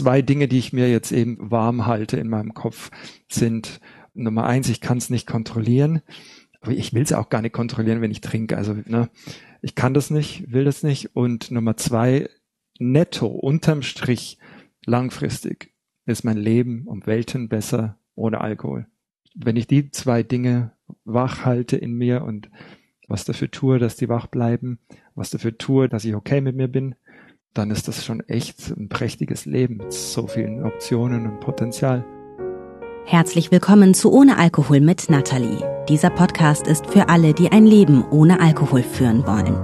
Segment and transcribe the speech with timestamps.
[0.00, 2.90] zwei Dinge, die ich mir jetzt eben warm halte in meinem Kopf,
[3.28, 3.80] sind
[4.14, 6.02] Nummer eins, ich kann es nicht kontrollieren.
[6.62, 8.56] Aber ich will es auch gar nicht kontrollieren, wenn ich trinke.
[8.56, 9.08] Also ne,
[9.62, 11.14] ich kann das nicht, will das nicht.
[11.14, 12.28] Und Nummer zwei,
[12.78, 14.38] netto, unterm Strich,
[14.84, 15.72] langfristig
[16.06, 18.86] ist mein Leben um Welten besser ohne Alkohol.
[19.34, 20.72] Wenn ich die zwei Dinge
[21.04, 22.50] wach halte in mir und
[23.06, 24.78] was dafür tue, dass die wach bleiben,
[25.14, 26.94] was dafür tue, dass ich okay mit mir bin,
[27.54, 32.04] dann ist das schon echt ein prächtiges Leben mit so vielen Optionen und Potenzial.
[33.06, 35.84] Herzlich willkommen zu Ohne Alkohol mit Nathalie.
[35.88, 39.56] Dieser Podcast ist für alle, die ein Leben ohne Alkohol führen wollen.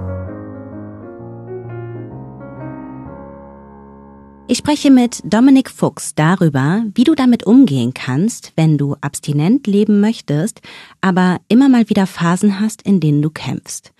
[4.49, 9.99] Ich spreche mit Dominik Fuchs darüber, wie du damit umgehen kannst, wenn du abstinent leben
[9.99, 10.61] möchtest,
[11.01, 13.93] aber immer mal wieder Phasen hast, in denen du kämpfst.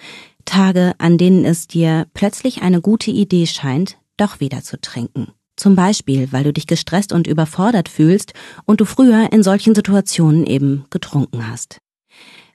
[0.48, 5.28] Tage, an denen es dir plötzlich eine gute Idee scheint, doch wieder zu trinken.
[5.56, 8.34] Zum Beispiel, weil du dich gestresst und überfordert fühlst
[8.66, 11.80] und du früher in solchen Situationen eben getrunken hast.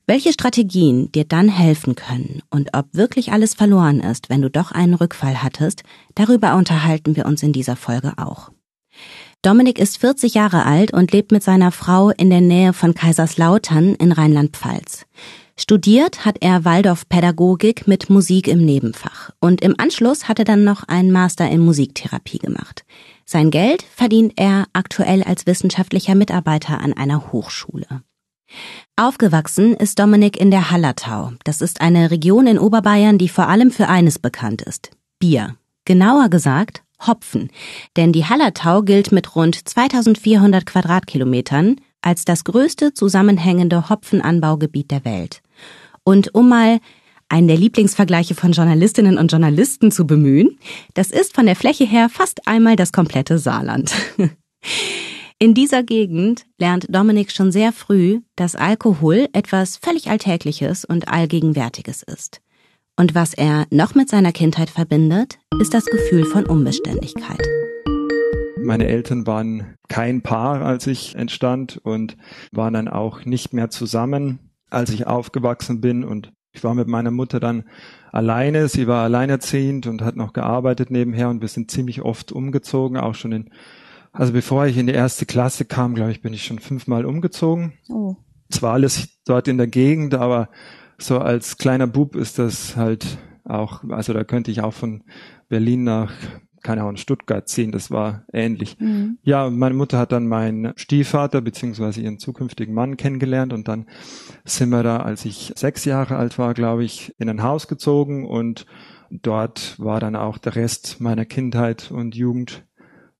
[0.06, 4.72] Welche Strategien dir dann helfen können und ob wirklich alles verloren ist, wenn du doch
[4.72, 5.84] einen Rückfall hattest,
[6.16, 8.50] darüber unterhalten wir uns in dieser Folge auch.
[9.42, 13.94] Dominik ist 40 Jahre alt und lebt mit seiner Frau in der Nähe von Kaiserslautern
[13.96, 15.06] in Rheinland-Pfalz.
[15.62, 20.82] Studiert hat er Waldorf-Pädagogik mit Musik im Nebenfach und im Anschluss hat er dann noch
[20.88, 22.84] einen Master in Musiktherapie gemacht.
[23.24, 28.02] Sein Geld verdient er aktuell als wissenschaftlicher Mitarbeiter an einer Hochschule.
[28.96, 31.30] Aufgewachsen ist Dominik in der Hallertau.
[31.44, 34.90] Das ist eine Region in Oberbayern, die vor allem für eines bekannt ist.
[35.20, 35.54] Bier.
[35.84, 37.50] Genauer gesagt Hopfen.
[37.96, 45.40] Denn die Hallertau gilt mit rund 2400 Quadratkilometern als das größte zusammenhängende Hopfenanbaugebiet der Welt.
[46.04, 46.80] Und um mal
[47.28, 50.58] einen der Lieblingsvergleiche von Journalistinnen und Journalisten zu bemühen,
[50.94, 53.92] das ist von der Fläche her fast einmal das komplette Saarland.
[55.38, 62.02] In dieser Gegend lernt Dominik schon sehr früh, dass Alkohol etwas völlig Alltägliches und Allgegenwärtiges
[62.04, 62.40] ist.
[62.96, 67.42] Und was er noch mit seiner Kindheit verbindet, ist das Gefühl von Unbeständigkeit.
[68.62, 72.16] Meine Eltern waren kein Paar, als ich entstand und
[72.52, 77.10] waren dann auch nicht mehr zusammen, als ich aufgewachsen bin und ich war mit meiner
[77.10, 77.64] Mutter dann
[78.10, 78.68] alleine.
[78.68, 83.14] Sie war alleinerziehend und hat noch gearbeitet nebenher und wir sind ziemlich oft umgezogen, auch
[83.14, 83.50] schon in
[84.12, 87.72] also bevor ich in die erste Klasse kam, glaube ich, bin ich schon fünfmal umgezogen.
[87.88, 88.16] Oh.
[88.50, 90.50] Zwar alles dort in der Gegend, aber
[90.98, 95.02] so als kleiner Bub ist das halt auch, also da könnte ich auch von
[95.48, 96.12] Berlin nach,
[96.62, 98.78] keine Ahnung, Stuttgart ziehen, das war ähnlich.
[98.78, 99.18] Mhm.
[99.22, 103.86] Ja, meine Mutter hat dann meinen Stiefvater beziehungsweise ihren zukünftigen Mann kennengelernt und dann
[104.44, 108.26] sind wir da, als ich sechs Jahre alt war, glaube ich, in ein Haus gezogen
[108.26, 108.66] und
[109.10, 112.64] dort war dann auch der Rest meiner Kindheit und Jugend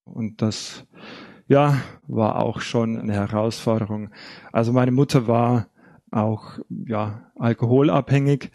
[0.04, 0.86] und das,
[1.48, 4.10] ja, war auch schon eine Herausforderung.
[4.52, 5.66] Also meine Mutter war
[6.10, 8.50] auch, ja, alkoholabhängig.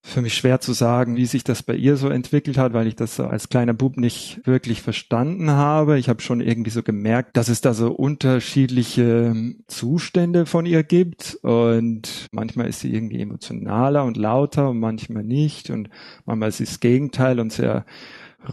[0.00, 2.94] Für mich schwer zu sagen, wie sich das bei ihr so entwickelt hat, weil ich
[2.94, 5.98] das als kleiner Bub nicht wirklich verstanden habe.
[5.98, 9.34] Ich habe schon irgendwie so gemerkt, dass es da so unterschiedliche
[9.66, 15.68] Zustände von ihr gibt und manchmal ist sie irgendwie emotionaler und lauter und manchmal nicht
[15.68, 15.90] und
[16.24, 17.84] manchmal ist sie das Gegenteil und sehr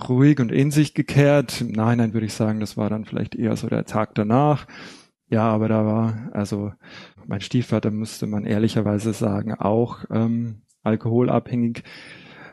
[0.10, 1.62] ruhig und in sich gekehrt.
[1.62, 4.66] Im Nachhinein würde ich sagen, das war dann vielleicht eher so der Tag danach.
[5.30, 6.74] Ja, aber da war, also
[7.28, 11.84] mein Stiefvater müsste man ehrlicherweise sagen, auch ähm, alkoholabhängig.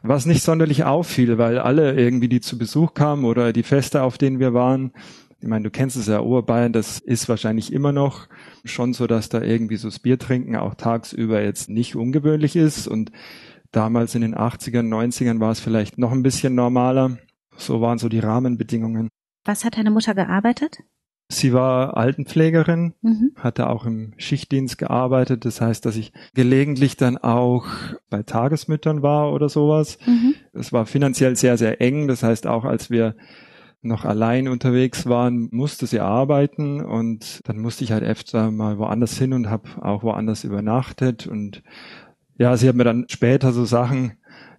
[0.02, 4.18] Was nicht sonderlich auffiel, weil alle irgendwie, die zu Besuch kamen oder die Feste, auf
[4.18, 4.92] denen wir waren,
[5.40, 8.28] ich meine, du kennst es ja, Oberbayern, das ist wahrscheinlich immer noch
[8.64, 12.86] schon so, dass da irgendwie so das Bier trinken auch tagsüber jetzt nicht ungewöhnlich ist
[12.86, 13.10] und
[13.72, 17.16] Damals in den 80ern, 90ern war es vielleicht noch ein bisschen normaler.
[17.56, 19.08] So waren so die Rahmenbedingungen.
[19.46, 20.80] Was hat deine Mutter gearbeitet?
[21.32, 23.32] Sie war Altenpflegerin, mhm.
[23.36, 25.44] hatte auch im Schichtdienst gearbeitet.
[25.44, 27.66] Das heißt, dass ich gelegentlich dann auch
[28.10, 29.98] bei Tagesmüttern war oder sowas.
[30.06, 30.34] Mhm.
[30.52, 32.06] Es war finanziell sehr, sehr eng.
[32.06, 33.16] Das heißt, auch als wir
[33.80, 39.18] noch allein unterwegs waren, musste sie arbeiten und dann musste ich halt öfter mal woanders
[39.18, 41.62] hin und habe auch woanders übernachtet und
[42.38, 44.12] ja, sie hat mir dann später so Sachen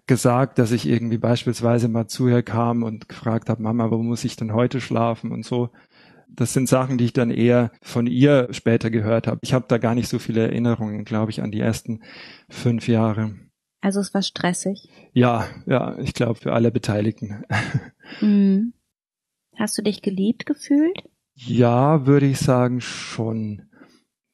[0.08, 4.26] gesagt, dass ich irgendwie beispielsweise mal zu ihr kam und gefragt habe, Mama, wo muss
[4.26, 5.70] ich denn heute schlafen und so.
[6.36, 9.40] Das sind Sachen, die ich dann eher von ihr später gehört habe.
[9.44, 12.02] Ich habe da gar nicht so viele Erinnerungen, glaube ich, an die ersten
[12.50, 13.36] fünf Jahre.
[13.82, 14.90] Also es war stressig.
[15.12, 17.44] Ja, ja, ich glaube für alle Beteiligten.
[18.22, 18.74] Mhm.
[19.56, 21.04] Hast du dich geliebt gefühlt?
[21.36, 23.64] Ja, würde ich sagen schon.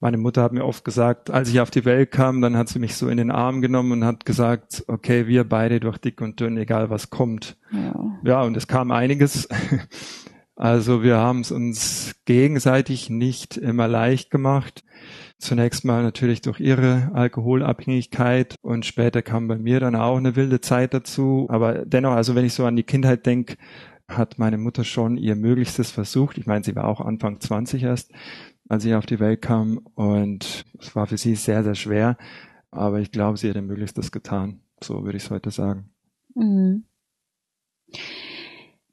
[0.01, 2.79] Meine Mutter hat mir oft gesagt, als ich auf die Welt kam, dann hat sie
[2.79, 6.39] mich so in den Arm genommen und hat gesagt, okay, wir beide durch dick und
[6.39, 7.57] dünn, egal was kommt.
[7.71, 9.47] Ja, ja und es kam einiges.
[10.59, 14.83] Also wir haben es uns gegenseitig nicht immer leicht gemacht.
[15.37, 20.59] Zunächst mal natürlich durch ihre Alkoholabhängigkeit und später kam bei mir dann auch eine wilde
[20.59, 21.47] Zeit dazu.
[21.49, 23.55] Aber dennoch, also wenn ich so an die Kindheit denke,
[24.09, 26.37] hat meine Mutter schon ihr Möglichstes versucht.
[26.37, 28.11] Ich meine, sie war auch Anfang 20 erst,
[28.67, 32.17] als sie auf die Welt kam und es war für sie sehr, sehr schwer.
[32.69, 34.59] Aber ich glaube, sie hat ihr Möglichstes getan.
[34.83, 35.93] So würde ich es heute sagen.
[36.35, 36.83] Mhm.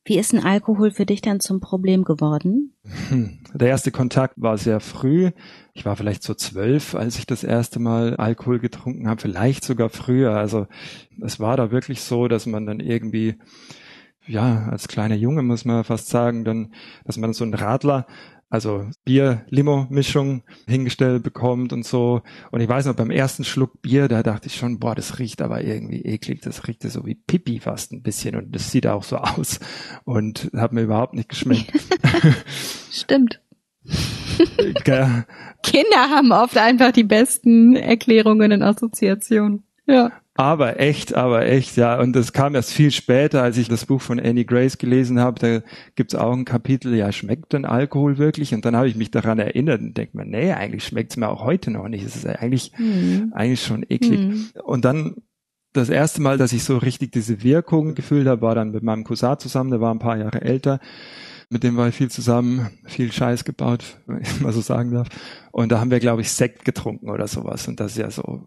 [0.06, 2.72] Wie ist ein Alkohol für dich dann zum Problem geworden?
[3.08, 3.40] Hm.
[3.52, 5.32] Der erste Kontakt war sehr früh.
[5.74, 9.88] Ich war vielleicht so zwölf, als ich das erste Mal Alkohol getrunken habe, vielleicht sogar
[9.90, 10.36] früher.
[10.36, 10.68] Also
[11.20, 13.34] es war da wirklich so, dass man dann irgendwie
[14.28, 16.72] ja, als kleiner Junge muss man fast sagen, dann,
[17.04, 18.06] dass man so einen Radler
[18.56, 22.22] also Bier-Limo-Mischung hingestellt bekommt und so.
[22.50, 25.42] Und ich weiß noch, beim ersten Schluck Bier, da dachte ich schon, boah, das riecht
[25.42, 26.40] aber irgendwie eklig.
[26.40, 29.60] Das riecht so wie Pipi fast ein bisschen und das sieht auch so aus
[30.04, 31.70] und hat mir überhaupt nicht geschmeckt.
[32.90, 33.42] Stimmt.
[35.62, 39.64] Kinder haben oft einfach die besten Erklärungen und Assoziationen.
[39.86, 40.12] Ja.
[40.36, 41.98] Aber echt, aber echt, ja.
[41.98, 45.38] Und das kam erst viel später, als ich das Buch von Annie Grace gelesen habe.
[45.40, 48.52] Da gibt's auch ein Kapitel, ja, schmeckt denn Alkohol wirklich?
[48.54, 51.44] Und dann habe ich mich daran erinnert und denke mir, nee, eigentlich schmeckt's mir auch
[51.44, 52.04] heute noch nicht.
[52.04, 53.32] Es ist eigentlich, mhm.
[53.34, 54.20] eigentlich schon eklig.
[54.20, 54.50] Mhm.
[54.62, 55.16] Und dann
[55.72, 59.04] das erste Mal, dass ich so richtig diese Wirkung gefühlt habe, war dann mit meinem
[59.04, 60.80] Cousin zusammen, der war ein paar Jahre älter.
[61.48, 65.08] Mit dem war ich viel zusammen, viel Scheiß gebaut, wenn ich mal so sagen darf.
[65.52, 67.68] Und da haben wir, glaube ich, Sekt getrunken oder sowas.
[67.68, 68.46] Und das ist ja so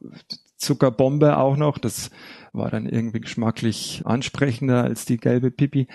[0.60, 1.78] Zuckerbombe auch noch.
[1.78, 2.12] Das
[2.54, 5.88] war dann irgendwie geschmacklich ansprechender als die gelbe Pipi.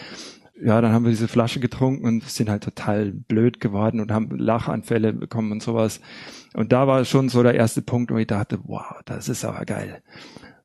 [0.60, 4.36] Ja, dann haben wir diese Flasche getrunken und sind halt total blöd geworden und haben
[4.38, 6.00] Lachanfälle bekommen und sowas.
[6.54, 9.64] Und da war schon so der erste Punkt, wo ich dachte, wow, das ist aber
[9.64, 10.02] geil.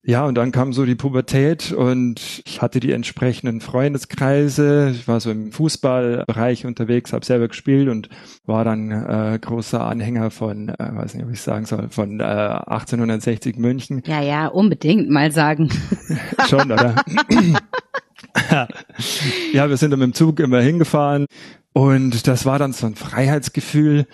[0.04, 4.92] Ja, und dann kam so die Pubertät und ich hatte die entsprechenden Freundeskreise.
[4.96, 8.08] Ich war so im Fußballbereich unterwegs, habe selber gespielt und
[8.46, 12.24] war dann äh, großer Anhänger von, äh, weiß nicht, ob ich sagen soll, von äh,
[12.24, 14.02] 1860 München.
[14.06, 15.70] Ja, ja, unbedingt mal sagen.
[16.48, 16.96] Schon, oder?
[19.54, 21.26] ja, wir sind dann mit dem Zug immer hingefahren
[21.74, 24.08] und das war dann so ein Freiheitsgefühl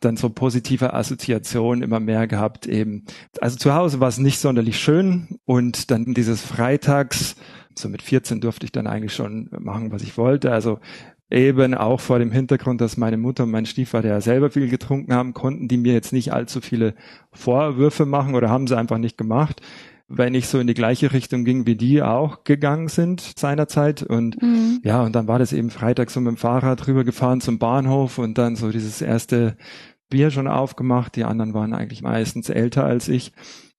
[0.00, 3.04] dann so positive Assoziationen immer mehr gehabt eben.
[3.40, 7.36] Also zu Hause war es nicht sonderlich schön und dann dieses Freitags,
[7.74, 10.52] so mit 14 durfte ich dann eigentlich schon machen, was ich wollte.
[10.52, 10.80] Also
[11.30, 15.14] eben auch vor dem Hintergrund, dass meine Mutter und mein Stiefvater ja selber viel getrunken
[15.14, 16.94] haben, konnten die mir jetzt nicht allzu viele
[17.32, 19.62] Vorwürfe machen oder haben sie einfach nicht gemacht
[20.12, 24.02] wenn ich so in die gleiche Richtung ging, wie die auch gegangen sind seinerzeit.
[24.02, 24.80] Und mhm.
[24.82, 28.36] ja, und dann war das eben Freitag so mit dem Fahrrad rübergefahren zum Bahnhof und
[28.36, 29.56] dann so dieses erste
[30.10, 31.16] Bier schon aufgemacht.
[31.16, 33.32] Die anderen waren eigentlich meistens älter als ich.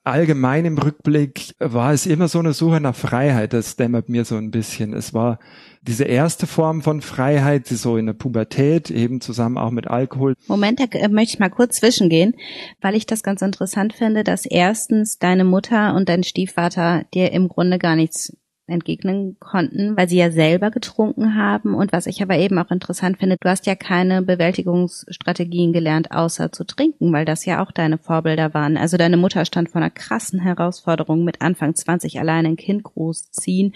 [0.04, 3.54] Allgemein im Rückblick war es immer so eine Suche nach Freiheit.
[3.54, 4.94] Das dämmert mir so ein bisschen.
[4.94, 5.38] Es war
[5.84, 10.34] diese erste Form von Freiheit, die so in der Pubertät, eben zusammen auch mit Alkohol.
[10.48, 12.34] Moment, da äh, möchte ich mal kurz zwischengehen,
[12.82, 17.48] weil ich das ganz interessant finde, dass erstens deine Mutter und dein Stiefvater dir im
[17.48, 18.36] Grunde gar nichts
[18.72, 21.76] entgegnen konnten, weil sie ja selber getrunken haben.
[21.76, 26.52] Und was ich aber eben auch interessant finde, du hast ja keine Bewältigungsstrategien gelernt, außer
[26.52, 28.78] zu trinken, weil das ja auch deine Vorbilder waren.
[28.78, 33.74] Also deine Mutter stand vor einer krassen Herausforderung mit Anfang 20 alleine ein Kind großziehen,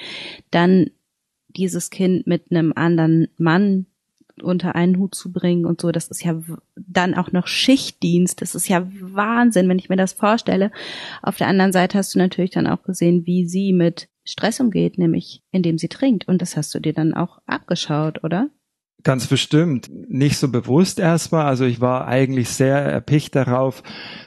[0.52, 0.90] dann
[1.50, 3.86] dieses Kind mit einem anderen Mann
[4.42, 6.42] unter einen Hut zu bringen und so, das ist ja
[6.76, 10.72] dann auch noch Schichtdienst, das ist ja Wahnsinn, wenn ich mir das vorstelle.
[11.22, 14.98] Auf der anderen Seite hast du natürlich dann auch gesehen, wie sie mit Stress umgeht,
[14.98, 16.28] nämlich indem sie trinkt.
[16.28, 18.50] Und das hast du dir dann auch abgeschaut, oder?
[19.04, 19.90] Ganz bestimmt.
[20.10, 21.46] Nicht so bewusst erstmal.
[21.46, 23.84] Also ich war eigentlich sehr erpicht darauf,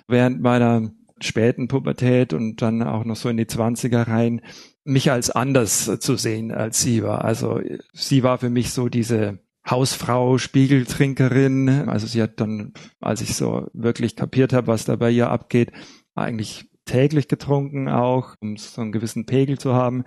[0.07, 4.40] während meiner späten Pubertät und dann auch noch so in die Zwanziger rein,
[4.85, 7.25] mich als anders zu sehen, als sie war.
[7.25, 7.61] Also
[7.93, 11.69] sie war für mich so diese Hausfrau, Spiegeltrinkerin.
[11.88, 15.73] Also sie hat dann, als ich so wirklich kapiert habe, was da bei ihr abgeht,
[16.14, 20.04] eigentlich täglich getrunken auch, um so einen gewissen Pegel zu haben.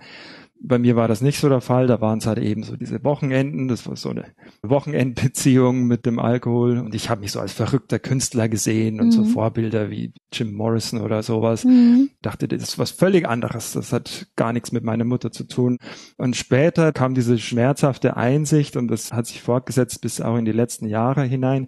[0.64, 1.88] Bei mir war das nicht so der Fall.
[1.88, 3.66] Da waren es halt eben so diese Wochenenden.
[3.66, 4.26] Das war so eine
[4.62, 6.78] Wochenendbeziehung mit dem Alkohol.
[6.78, 9.12] Und ich habe mich so als verrückter Künstler gesehen und mhm.
[9.12, 11.64] so Vorbilder wie Jim Morrison oder sowas.
[11.64, 12.10] Mhm.
[12.20, 13.72] Dachte, das ist was völlig anderes.
[13.72, 15.78] Das hat gar nichts mit meiner Mutter zu tun.
[16.16, 20.52] Und später kam diese schmerzhafte Einsicht und das hat sich fortgesetzt bis auch in die
[20.52, 21.66] letzten Jahre hinein,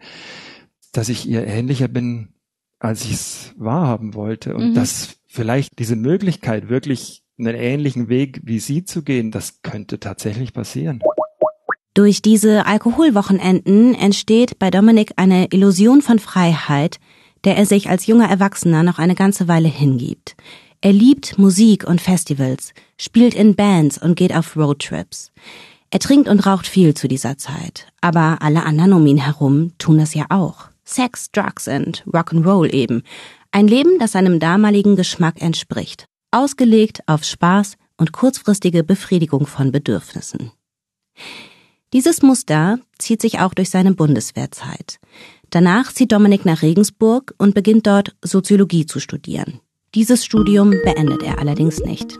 [0.92, 2.34] dass ich ihr ähnlicher bin
[2.85, 4.55] als ich es wahrhaben wollte.
[4.55, 4.75] Und mhm.
[4.75, 10.53] dass vielleicht diese Möglichkeit, wirklich einen ähnlichen Weg wie sie zu gehen, das könnte tatsächlich
[10.53, 11.00] passieren.
[11.95, 16.99] Durch diese Alkoholwochenenden entsteht bei Dominik eine Illusion von Freiheit,
[17.45, 20.37] der er sich als junger Erwachsener noch eine ganze Weile hingibt.
[20.81, 25.33] Er liebt Musik und Festivals, spielt in Bands und geht auf Roadtrips.
[25.91, 29.99] Er trinkt und raucht viel zu dieser Zeit, aber alle anderen um ihn herum tun
[29.99, 30.74] das ja auch.
[30.85, 33.03] Sex, Drugs and Rock'n'Roll eben.
[33.50, 36.07] Ein Leben, das seinem damaligen Geschmack entspricht.
[36.31, 40.50] Ausgelegt auf Spaß und kurzfristige Befriedigung von Bedürfnissen.
[41.93, 44.99] Dieses Muster zieht sich auch durch seine Bundeswehrzeit.
[45.50, 49.61] Danach zieht Dominik nach Regensburg und beginnt dort Soziologie zu studieren.
[49.95, 52.19] Dieses Studium beendet er allerdings nicht.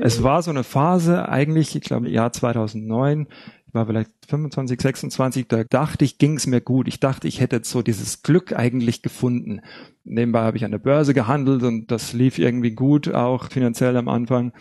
[0.00, 3.26] Es war so eine Phase eigentlich, ich glaube, Jahr 2009,
[3.68, 6.88] ich war vielleicht 25, 26, da dachte ich, ging es mir gut.
[6.88, 9.60] Ich dachte, ich hätte jetzt so dieses Glück eigentlich gefunden.
[10.04, 14.08] Nebenbei habe ich an der Börse gehandelt und das lief irgendwie gut, auch finanziell am
[14.08, 14.52] Anfang.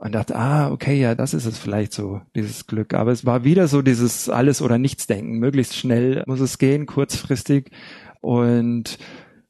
[0.00, 2.94] Und dachte, ah, okay, ja, das ist es vielleicht so, dieses Glück.
[2.94, 5.38] Aber es war wieder so dieses Alles- oder Nichts-Denken.
[5.38, 7.70] Möglichst schnell muss es gehen, kurzfristig.
[8.20, 8.98] Und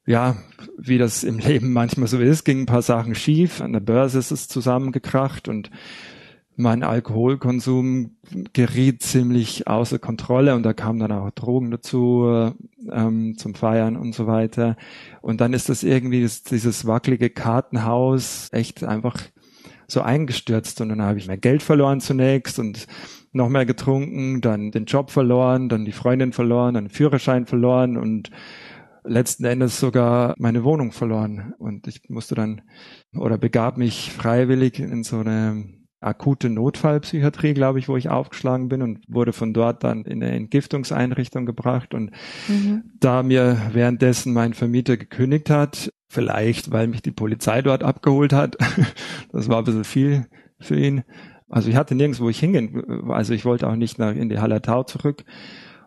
[0.07, 0.37] ja,
[0.77, 3.63] wie das im Leben manchmal so ist, gingen ein paar Sachen schief.
[3.63, 5.71] An der Börse ist es zusammengekracht und
[6.59, 8.17] mein Alkoholkonsum
[8.53, 12.53] geriet ziemlich außer Kontrolle und da kamen dann auch Drogen dazu
[12.91, 14.77] ähm, zum Feiern und so weiter.
[15.23, 19.17] Und dann ist das irgendwie das, dieses wackelige Kartenhaus echt einfach
[19.87, 22.89] so eingestürzt und dann habe ich mehr Geld verloren zunächst und
[23.31, 27.97] noch mehr getrunken, dann den Job verloren, dann die Freundin verloren, dann den Führerschein verloren
[27.97, 28.33] und
[29.05, 32.63] letzten Endes sogar meine Wohnung verloren und ich musste dann
[33.17, 38.83] oder begab mich freiwillig in so eine akute Notfallpsychiatrie, glaube ich, wo ich aufgeschlagen bin
[38.83, 41.93] und wurde von dort dann in eine Entgiftungseinrichtung gebracht.
[41.95, 42.13] Und
[42.47, 42.85] mhm.
[43.01, 48.57] da mir währenddessen mein Vermieter gekündigt hat, vielleicht weil mich die Polizei dort abgeholt hat,
[49.33, 50.27] das war ein bisschen viel
[50.61, 51.03] für ihn.
[51.49, 53.09] Also ich hatte nirgends, wo ich hingehen.
[53.09, 55.25] Also ich wollte auch nicht nach in die Hallertau zurück.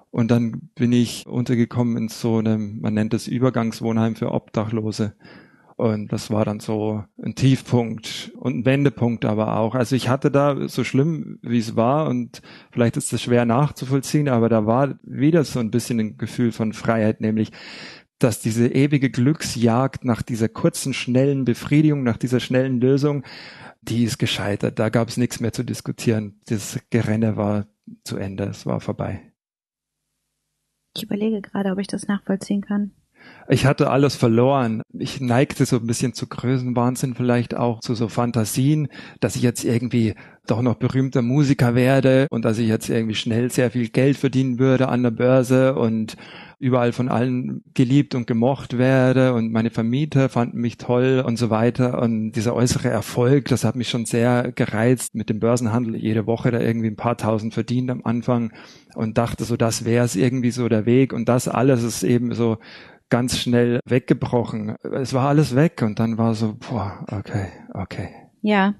[0.09, 5.13] Und dann bin ich untergekommen in so einem, man nennt es Übergangswohnheim für Obdachlose.
[5.81, 9.73] Und das war dann so ein Tiefpunkt und ein Wendepunkt aber auch.
[9.73, 14.29] Also ich hatte da so schlimm, wie es war und vielleicht ist es schwer nachzuvollziehen,
[14.29, 17.51] aber da war wieder so ein bisschen ein Gefühl von Freiheit, nämlich
[18.19, 23.23] dass diese ewige Glücksjagd nach dieser kurzen, schnellen Befriedigung, nach dieser schnellen Lösung,
[23.81, 24.77] die ist gescheitert.
[24.77, 26.41] Da gab es nichts mehr zu diskutieren.
[26.45, 27.65] Das Gerenne war
[28.03, 29.33] zu Ende, es war vorbei.
[30.95, 32.91] Ich überlege gerade, ob ich das nachvollziehen kann.
[33.47, 34.81] Ich hatte alles verloren.
[34.93, 38.87] Ich neigte so ein bisschen zu Größenwahnsinn, vielleicht auch zu so Fantasien,
[39.19, 40.15] dass ich jetzt irgendwie
[40.47, 44.59] doch noch berühmter Musiker werde und dass ich jetzt irgendwie schnell sehr viel Geld verdienen
[44.59, 46.17] würde an der Börse und
[46.61, 51.49] überall von allen geliebt und gemocht werde und meine Vermieter fanden mich toll und so
[51.49, 51.99] weiter.
[52.01, 55.15] Und dieser äußere Erfolg, das hat mich schon sehr gereizt.
[55.15, 58.51] Mit dem Börsenhandel jede Woche da irgendwie ein paar tausend verdient am Anfang
[58.93, 61.13] und dachte so, das wäre es irgendwie so der Weg.
[61.13, 62.57] Und das alles ist eben so
[63.11, 64.75] ganz schnell weggebrochen.
[64.81, 68.09] Es war alles weg und dann war so, boah, okay, okay.
[68.41, 68.73] Ja.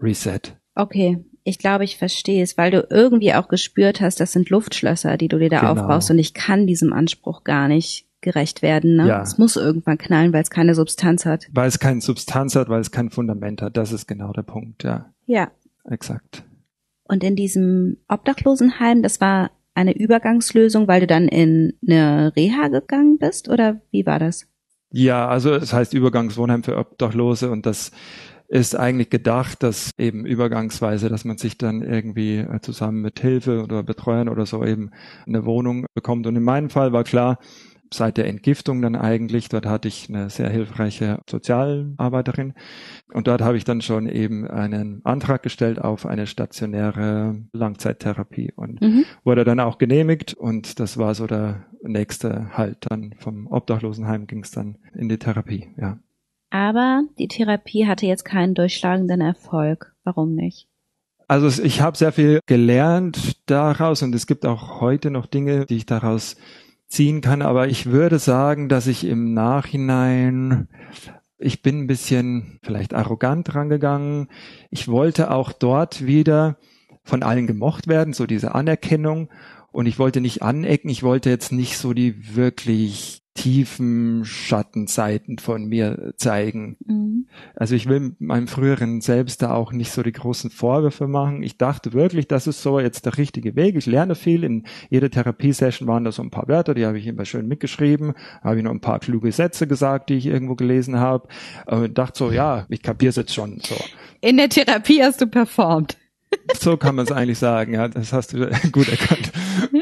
[0.00, 0.40] Reset.
[0.74, 5.18] Okay, ich glaube, ich verstehe es, weil du irgendwie auch gespürt hast, das sind Luftschlösser,
[5.18, 5.72] die du dir da genau.
[5.72, 8.96] aufbaust und ich kann diesem Anspruch gar nicht gerecht werden.
[8.96, 9.08] Ne?
[9.08, 9.22] Ja.
[9.22, 11.46] Es muss irgendwann knallen, weil es keine Substanz hat.
[11.52, 13.76] Weil es keine Substanz hat, weil es kein Fundament hat.
[13.76, 15.12] Das ist genau der Punkt, ja.
[15.26, 15.50] Ja.
[15.84, 16.44] Exakt.
[17.04, 23.18] Und in diesem Obdachlosenheim, das war eine Übergangslösung, weil du dann in eine Reha gegangen
[23.18, 24.46] bist oder wie war das?
[24.90, 27.92] Ja, also es heißt Übergangswohnheim für Obdachlose und das
[28.48, 33.62] ist eigentlich gedacht, dass eben übergangsweise, dass man sich dann irgendwie äh, zusammen mit Hilfe
[33.62, 34.92] oder Betreuern oder so eben
[35.26, 36.26] eine Wohnung bekommt.
[36.26, 37.38] Und in meinem Fall war klar,
[37.92, 42.54] seit der Entgiftung dann eigentlich, dort hatte ich eine sehr hilfreiche Sozialarbeiterin
[43.12, 48.80] und dort habe ich dann schon eben einen Antrag gestellt auf eine stationäre Langzeittherapie und
[48.80, 49.04] mhm.
[49.24, 54.42] wurde dann auch genehmigt und das war so der nächste Halt dann vom Obdachlosenheim ging
[54.42, 55.98] es dann in die Therapie, ja.
[56.50, 59.94] Aber die Therapie hatte jetzt keinen durchschlagenden Erfolg.
[60.04, 60.68] Warum nicht?
[61.28, 65.76] Also ich habe sehr viel gelernt daraus und es gibt auch heute noch Dinge, die
[65.76, 66.36] ich daraus
[66.88, 67.42] ziehen kann.
[67.42, 70.68] Aber ich würde sagen, dass ich im Nachhinein,
[71.38, 74.28] ich bin ein bisschen vielleicht arrogant rangegangen.
[74.70, 76.56] Ich wollte auch dort wieder
[77.02, 79.30] von allen gemocht werden, so diese Anerkennung.
[79.72, 85.66] Und ich wollte nicht anecken, ich wollte jetzt nicht so die wirklich tiefen Schattenseiten von
[85.66, 86.76] mir zeigen.
[86.84, 87.26] Mhm.
[87.54, 91.42] Also ich will meinem früheren Selbst da auch nicht so die großen Vorwürfe machen.
[91.42, 93.76] Ich dachte wirklich, das ist so jetzt der richtige Weg.
[93.76, 94.42] Ich lerne viel.
[94.42, 98.14] In jeder Therapiesession waren da so ein paar Wörter, die habe ich immer schön mitgeschrieben.
[98.42, 101.28] Habe ich noch ein paar kluge Sätze gesagt, die ich irgendwo gelesen habe.
[101.66, 103.60] Und dachte so, ja, ich kapiere es jetzt schon.
[103.62, 103.76] So.
[104.22, 105.98] In der Therapie hast du performt.
[106.58, 109.25] So kann man es eigentlich sagen, ja, das hast du gut erkannt.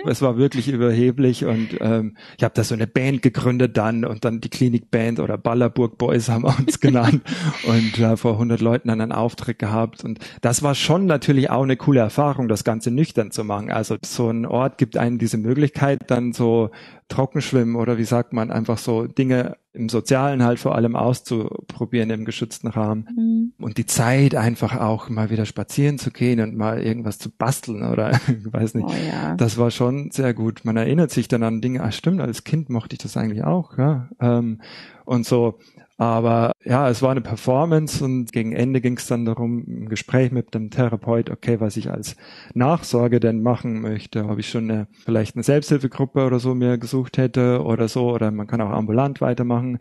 [0.08, 4.24] es war wirklich überheblich und ähm, ich habe da so eine Band gegründet dann und
[4.24, 7.22] dann die Klinikband oder Ballerburg Boys haben wir uns genannt
[7.64, 11.62] und äh, vor 100 Leuten dann einen Auftritt gehabt und das war schon natürlich auch
[11.62, 13.70] eine coole Erfahrung, das Ganze nüchtern zu machen.
[13.70, 16.70] Also so ein Ort gibt einem diese Möglichkeit, dann so
[17.08, 22.24] Trockenschwimmen oder wie sagt man, einfach so Dinge im Sozialen halt vor allem auszuprobieren im
[22.24, 23.08] geschützten Rahmen.
[23.16, 23.52] Mhm.
[23.64, 27.82] Und die Zeit einfach auch mal wieder spazieren zu gehen und mal irgendwas zu basteln
[27.82, 28.88] oder ich weiß nicht.
[28.88, 29.34] Oh ja.
[29.36, 30.60] Das war schon sehr gut.
[30.64, 33.76] Man erinnert sich dann an Dinge, ah stimmt, als Kind mochte ich das eigentlich auch,
[33.76, 34.08] ja.
[34.20, 34.60] Ähm,
[35.04, 35.58] und so
[35.96, 40.32] aber ja, es war eine Performance und gegen Ende ging es dann darum, im Gespräch
[40.32, 42.16] mit dem Therapeut, okay, was ich als
[42.52, 44.24] Nachsorge denn machen möchte.
[44.24, 48.32] Ob ich schon eine, vielleicht eine Selbsthilfegruppe oder so mir gesucht hätte oder so, oder
[48.32, 49.78] man kann auch ambulant weitermachen.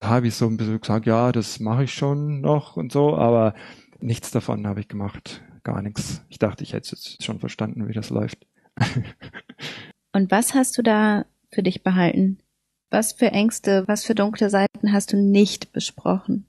[0.00, 3.16] Da habe ich so ein bisschen gesagt, ja, das mache ich schon noch und so,
[3.16, 3.54] aber
[3.98, 5.42] nichts davon habe ich gemacht.
[5.64, 6.22] Gar nichts.
[6.28, 8.46] Ich dachte, ich hätte jetzt schon verstanden, wie das läuft.
[10.12, 12.38] und was hast du da für dich behalten?
[12.90, 16.46] Was für Ängste, was für dunkle Seiten hast du nicht besprochen?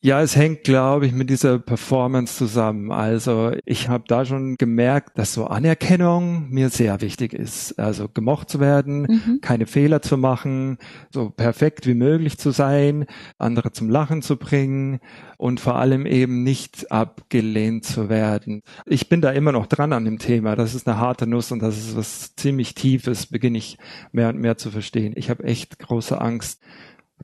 [0.00, 2.92] Ja, es hängt, glaube ich, mit dieser Performance zusammen.
[2.92, 7.80] Also ich habe da schon gemerkt, dass so Anerkennung mir sehr wichtig ist.
[7.80, 9.40] Also gemocht zu werden, mhm.
[9.40, 10.78] keine Fehler zu machen,
[11.12, 13.06] so perfekt wie möglich zu sein,
[13.38, 15.00] andere zum Lachen zu bringen
[15.36, 18.62] und vor allem eben nicht abgelehnt zu werden.
[18.86, 20.54] Ich bin da immer noch dran an dem Thema.
[20.54, 23.78] Das ist eine harte Nuss und das ist was ziemlich Tiefes, beginne ich
[24.12, 25.14] mehr und mehr zu verstehen.
[25.16, 26.60] Ich habe echt große Angst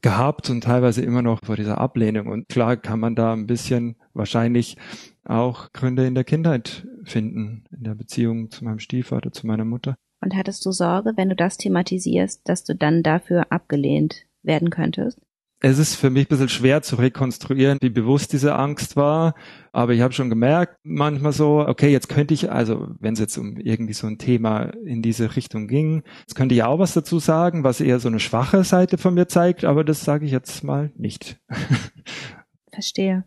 [0.02, 2.26] gehabt und teilweise immer noch vor dieser Ablehnung.
[2.26, 4.76] Und klar kann man da ein bisschen wahrscheinlich
[5.24, 9.96] auch Gründe in der Kindheit finden, in der Beziehung zu meinem Stiefvater, zu meiner Mutter.
[10.20, 15.20] Und hattest du Sorge, wenn du das thematisierst, dass du dann dafür abgelehnt werden könntest?
[15.64, 19.34] Es ist für mich ein bisschen schwer zu rekonstruieren, wie bewusst diese Angst war.
[19.72, 23.38] Aber ich habe schon gemerkt, manchmal so, okay, jetzt könnte ich, also wenn es jetzt
[23.38, 27.18] um irgendwie so ein Thema in diese Richtung ging, jetzt könnte ich auch was dazu
[27.18, 30.64] sagen, was eher so eine schwache Seite von mir zeigt, aber das sage ich jetzt
[30.64, 31.40] mal nicht.
[32.70, 33.24] Verstehe.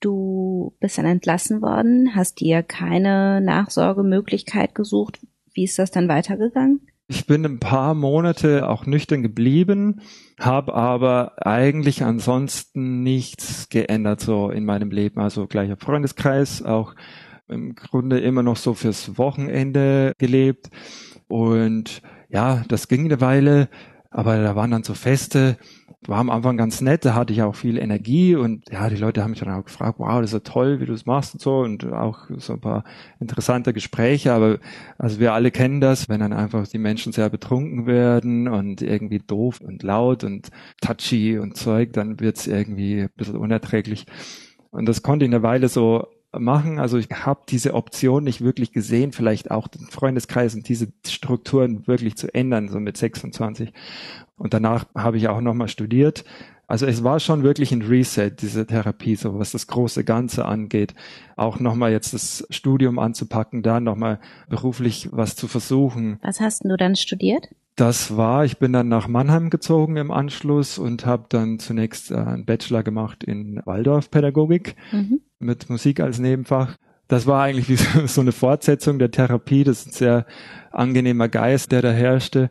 [0.00, 5.20] Du bist dann entlassen worden, hast dir keine Nachsorgemöglichkeit gesucht.
[5.54, 6.89] Wie ist das dann weitergegangen?
[7.12, 10.00] Ich bin ein paar Monate auch nüchtern geblieben,
[10.38, 15.20] habe aber eigentlich ansonsten nichts geändert so in meinem Leben.
[15.20, 16.94] Also gleicher Freundeskreis, auch
[17.48, 20.70] im Grunde immer noch so fürs Wochenende gelebt.
[21.26, 23.68] Und ja, das ging eine Weile,
[24.10, 25.56] aber da waren dann so Feste,
[26.06, 29.22] war am Anfang ganz nett, da hatte ich auch viel Energie und ja, die Leute
[29.22, 31.40] haben mich dann auch gefragt, wow, das ist ja toll, wie du es machst und
[31.40, 32.84] so und auch so ein paar
[33.20, 34.58] interessante Gespräche, aber
[34.98, 39.18] also wir alle kennen das, wenn dann einfach die Menschen sehr betrunken werden und irgendwie
[39.18, 40.48] doof und laut und
[40.80, 44.06] touchy und Zeug, dann wird's irgendwie ein bisschen unerträglich.
[44.70, 46.06] Und das konnte ich eine Weile so
[46.38, 46.78] machen.
[46.78, 51.86] Also ich habe diese Option nicht wirklich gesehen, vielleicht auch den Freundeskreis und diese Strukturen
[51.86, 53.72] wirklich zu ändern, so mit 26.
[54.36, 56.24] Und danach habe ich auch nochmal studiert.
[56.70, 60.94] Also es war schon wirklich ein Reset, diese Therapie, so was das große Ganze angeht.
[61.36, 66.18] Auch nochmal jetzt das Studium anzupacken, da nochmal beruflich was zu versuchen.
[66.22, 67.48] Was hast du dann studiert?
[67.76, 72.16] Das war, ich bin dann nach Mannheim gezogen im Anschluss und habe dann zunächst äh,
[72.16, 74.76] einen Bachelor gemacht in Waldorfpädagogik.
[74.92, 76.76] Mhm mit Musik als Nebenfach.
[77.08, 79.64] Das war eigentlich wie so eine Fortsetzung der Therapie.
[79.64, 80.26] Das ist ein sehr
[80.70, 82.50] angenehmer Geist, der da herrschte.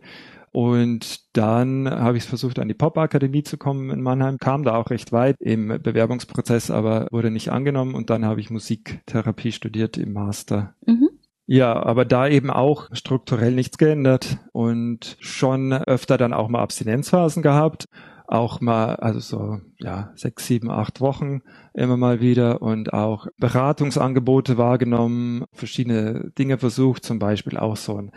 [0.52, 4.90] Und dann habe ich versucht, an die Pop-Akademie zu kommen in Mannheim, kam da auch
[4.90, 7.96] recht weit im Bewerbungsprozess, aber wurde nicht angenommen.
[7.96, 10.76] Und dann habe ich Musiktherapie studiert im Master.
[10.86, 11.10] Mhm.
[11.46, 17.42] Ja, aber da eben auch strukturell nichts geändert und schon öfter dann auch mal Abstinenzphasen
[17.42, 17.88] gehabt
[18.30, 21.42] auch mal, also so, ja, sechs, sieben, acht Wochen
[21.74, 28.12] immer mal wieder und auch Beratungsangebote wahrgenommen, verschiedene Dinge versucht, zum Beispiel auch so ein,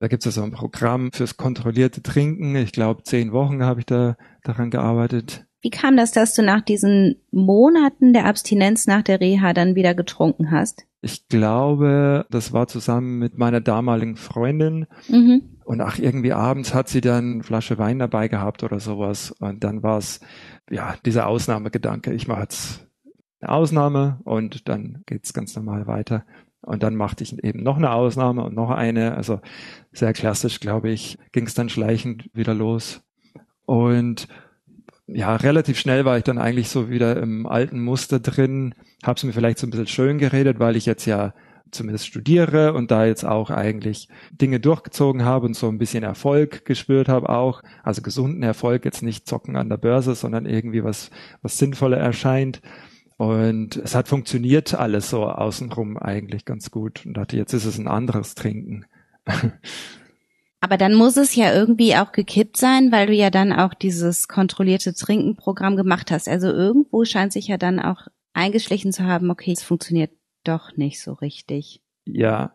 [0.00, 2.56] da gibt es ja so ein Programm fürs kontrollierte Trinken.
[2.56, 5.46] Ich glaube, zehn Wochen habe ich da daran gearbeitet.
[5.62, 9.94] Wie kam das, dass du nach diesen Monaten der Abstinenz nach der Reha dann wieder
[9.94, 10.84] getrunken hast?
[11.04, 14.86] Ich glaube, das war zusammen mit meiner damaligen Freundin.
[15.08, 15.42] Mhm.
[15.64, 19.30] Und ach, irgendwie abends hat sie dann eine Flasche Wein dabei gehabt oder sowas.
[19.30, 20.20] Und dann war es,
[20.70, 22.14] ja, dieser Ausnahmegedanke.
[22.14, 22.88] Ich mache jetzt
[23.40, 26.24] eine Ausnahme und dann geht's ganz normal weiter.
[26.62, 29.14] Und dann machte ich eben noch eine Ausnahme und noch eine.
[29.14, 29.40] Also
[29.92, 33.02] sehr klassisch, glaube ich, ging es dann schleichend wieder los.
[33.66, 34.26] Und
[35.06, 39.24] ja, relativ schnell war ich dann eigentlich so wieder im alten Muster drin, habe es
[39.24, 41.34] mir vielleicht so ein bisschen schön geredet, weil ich jetzt ja
[41.70, 46.64] zumindest studiere und da jetzt auch eigentlich Dinge durchgezogen habe und so ein bisschen Erfolg
[46.64, 47.62] gespürt habe auch.
[47.82, 51.10] Also gesunden Erfolg, jetzt nicht zocken an der Börse, sondern irgendwie was,
[51.42, 52.62] was sinnvoller erscheint.
[53.16, 57.04] Und es hat funktioniert alles so außenrum eigentlich ganz gut.
[57.04, 58.86] Und dachte, jetzt ist es ein anderes Trinken.
[60.64, 64.28] Aber dann muss es ja irgendwie auch gekippt sein, weil du ja dann auch dieses
[64.28, 66.26] kontrollierte Trinkenprogramm gemacht hast.
[66.26, 71.02] Also irgendwo scheint sich ja dann auch eingeschlichen zu haben, okay, es funktioniert doch nicht
[71.02, 71.82] so richtig.
[72.06, 72.54] Ja,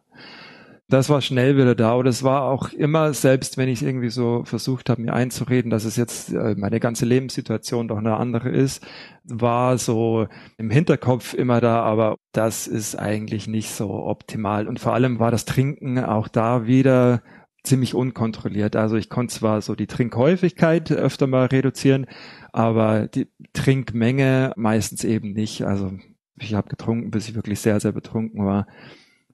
[0.88, 1.94] das war schnell wieder da.
[1.94, 5.86] Und es war auch immer, selbst wenn ich irgendwie so versucht habe, mir einzureden, dass
[5.86, 8.84] es jetzt äh, meine ganze Lebenssituation doch eine andere ist,
[9.24, 10.26] war so
[10.58, 14.68] im Hinterkopf immer da, aber das ist eigentlich nicht so optimal.
[14.68, 17.22] Und vor allem war das Trinken auch da wieder
[17.64, 18.76] ziemlich unkontrolliert.
[18.76, 22.06] Also ich konnte zwar so die Trinkhäufigkeit öfter mal reduzieren,
[22.52, 25.64] aber die Trinkmenge meistens eben nicht.
[25.64, 25.92] Also
[26.40, 28.68] ich habe getrunken, bis ich wirklich sehr, sehr betrunken war.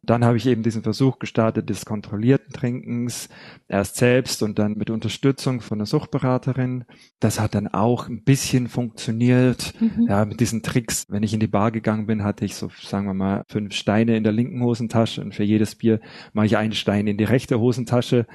[0.06, 3.30] Dann habe ich eben diesen Versuch gestartet des kontrollierten Trinkens,
[3.68, 6.86] erst selbst und dann mit Unterstützung von einer Suchtberaterin.
[7.20, 9.74] Das hat dann auch ein bisschen funktioniert.
[9.80, 10.08] Mhm.
[10.08, 11.06] Ja, mit diesen Tricks.
[11.10, 14.18] Wenn ich in die Bar gegangen bin, hatte ich so, sagen wir mal, fünf Steine
[14.18, 16.00] in der linken Hosentasche und für jedes Bier
[16.34, 18.26] mache ich einen Stein in die rechte Hosentasche.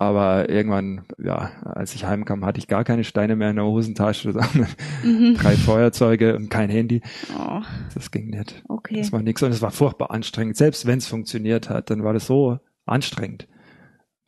[0.00, 4.32] Aber irgendwann, ja, als ich heimkam, hatte ich gar keine Steine mehr in der Hosentasche,
[4.32, 4.68] sondern
[5.02, 5.34] mhm.
[5.34, 7.02] drei Feuerzeuge und kein Handy.
[7.36, 7.62] Oh.
[7.94, 8.62] Das ging nicht.
[8.68, 8.98] Okay.
[8.98, 10.56] Das war nichts und es war furchtbar anstrengend.
[10.56, 13.48] Selbst wenn es funktioniert hat, dann war das so anstrengend,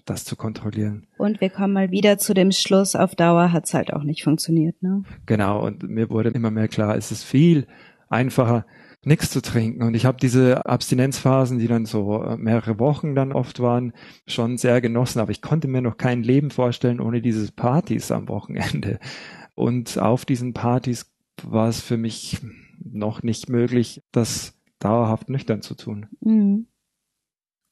[0.07, 1.07] das zu kontrollieren.
[1.19, 4.25] Und wir kommen mal wieder zu dem Schluss, auf Dauer hat es halt auch nicht
[4.25, 5.05] funktioniert, ne?
[5.27, 7.69] Genau, und mir wurde immer mehr klar, es ist viel
[8.09, 8.67] einfacher,
[9.03, 9.83] nichts zu trinken.
[9.83, 13.93] Und ich habe diese Abstinenzphasen, die dann so äh, mehrere Wochen dann oft waren,
[14.27, 15.21] schon sehr genossen.
[15.21, 18.99] Aber ich konnte mir noch kein Leben vorstellen ohne diese Partys am Wochenende.
[19.55, 22.39] Und auf diesen Partys war es für mich
[22.83, 26.07] noch nicht möglich, das dauerhaft nüchtern zu tun.
[26.21, 26.67] Mhm.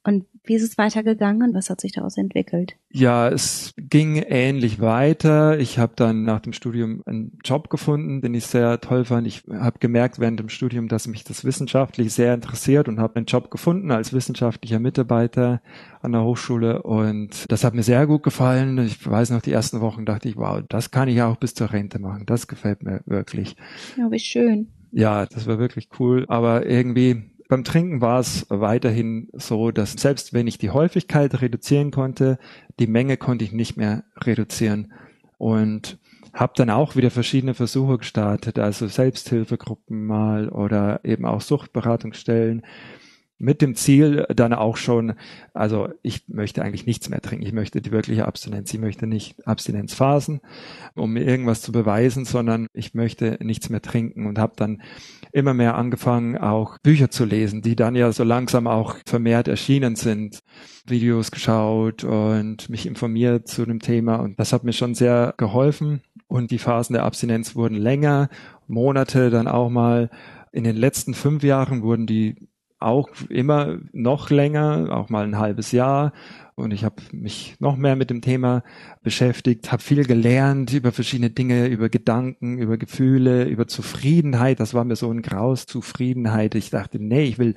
[0.05, 2.75] Und wie ist es weitergegangen und was hat sich daraus entwickelt?
[2.91, 5.59] Ja, es ging ähnlich weiter.
[5.59, 9.27] Ich habe dann nach dem Studium einen Job gefunden, den ich sehr toll fand.
[9.27, 13.27] Ich habe gemerkt während dem Studium, dass mich das wissenschaftlich sehr interessiert und habe einen
[13.27, 15.61] Job gefunden als wissenschaftlicher Mitarbeiter
[16.01, 18.79] an der Hochschule und das hat mir sehr gut gefallen.
[18.79, 21.73] Ich weiß noch, die ersten Wochen dachte ich, wow, das kann ich auch bis zur
[21.73, 22.25] Rente machen.
[22.27, 23.57] Das gefällt mir wirklich.
[23.97, 24.69] Ja, wie schön.
[24.93, 26.25] Ja, das war wirklich cool.
[26.29, 31.91] Aber irgendwie beim Trinken war es weiterhin so, dass selbst wenn ich die Häufigkeit reduzieren
[31.91, 32.39] konnte,
[32.79, 34.93] die Menge konnte ich nicht mehr reduzieren.
[35.39, 35.99] Und
[36.35, 42.63] habe dann auch wieder verschiedene Versuche gestartet, also Selbsthilfegruppen mal oder eben auch Suchtberatungsstellen
[43.38, 45.14] mit dem Ziel dann auch schon,
[45.55, 47.46] also ich möchte eigentlich nichts mehr trinken.
[47.46, 48.74] Ich möchte die wirkliche Abstinenz.
[48.74, 50.40] Ich möchte nicht Abstinenzphasen,
[50.94, 54.83] um mir irgendwas zu beweisen, sondern ich möchte nichts mehr trinken und habe dann
[55.33, 59.94] immer mehr angefangen, auch Bücher zu lesen, die dann ja so langsam auch vermehrt erschienen
[59.94, 60.40] sind,
[60.87, 66.01] Videos geschaut und mich informiert zu dem Thema und das hat mir schon sehr geholfen
[66.29, 68.29] und die Phasen der Abstinenz wurden länger,
[68.66, 70.11] Monate dann auch mal.
[70.53, 72.48] In den letzten fünf Jahren wurden die
[72.79, 76.12] auch immer noch länger, auch mal ein halbes Jahr.
[76.59, 78.64] Und ich habe mich noch mehr mit dem Thema
[79.05, 84.59] beschäftigt, habe viel gelernt über verschiedene Dinge, über Gedanken, über Gefühle, über Zufriedenheit.
[84.59, 86.57] Das war mir so ein Graus, Zufriedenheit.
[86.57, 87.55] Ich dachte, nee, ich will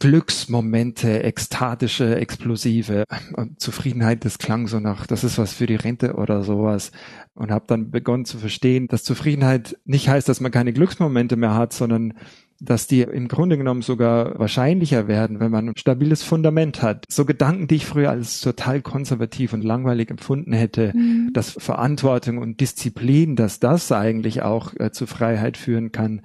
[0.00, 3.04] Glücksmomente, ekstatische, explosive.
[3.36, 6.92] Und Zufriedenheit, das klang so nach, das ist was für die Rente oder sowas.
[7.32, 11.54] Und habe dann begonnen zu verstehen, dass Zufriedenheit nicht heißt, dass man keine Glücksmomente mehr
[11.54, 12.12] hat, sondern
[12.60, 17.04] dass die im Grunde genommen sogar wahrscheinlicher werden, wenn man ein stabiles Fundament hat.
[17.08, 21.30] So Gedanken, die ich früher als total konservativ und langweilig empfunden hätte, mhm.
[21.32, 26.22] dass Verantwortung und Disziplin, dass das eigentlich auch äh, zu Freiheit führen kann.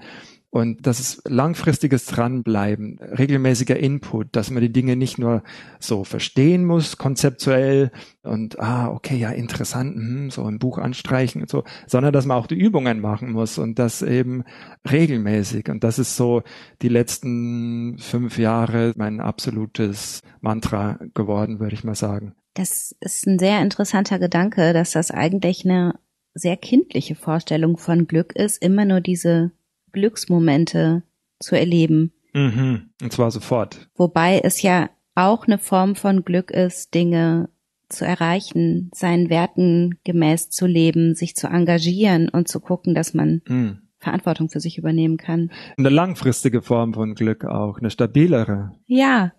[0.53, 5.43] Und das ist langfristiges Dranbleiben, regelmäßiger Input, dass man die Dinge nicht nur
[5.79, 7.89] so verstehen muss, konzeptuell
[8.21, 12.35] und, ah, okay, ja, interessant, hm, so ein Buch anstreichen und so, sondern dass man
[12.35, 14.43] auch die Übungen machen muss und das eben
[14.91, 15.69] regelmäßig.
[15.69, 16.43] Und das ist so
[16.81, 22.35] die letzten fünf Jahre mein absolutes Mantra geworden, würde ich mal sagen.
[22.55, 25.97] Das ist ein sehr interessanter Gedanke, dass das eigentlich eine
[26.33, 29.51] sehr kindliche Vorstellung von Glück ist, immer nur diese
[29.91, 31.03] Glücksmomente
[31.39, 32.13] zu erleben.
[32.33, 32.89] Mhm.
[33.01, 33.89] Und zwar sofort.
[33.95, 37.49] Wobei es ja auch eine Form von Glück ist, Dinge
[37.89, 43.41] zu erreichen, seinen Werten gemäß zu leben, sich zu engagieren und zu gucken, dass man
[43.47, 43.81] mhm.
[43.99, 45.51] Verantwortung für sich übernehmen kann.
[45.77, 48.71] Eine langfristige Form von Glück auch, eine stabilere.
[48.87, 49.33] Ja.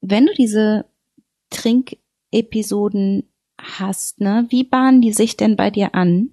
[0.00, 0.86] Wenn du diese
[1.50, 3.24] Trinkepisoden
[3.58, 6.30] hast, ne, wie bahnen die sich denn bei dir an?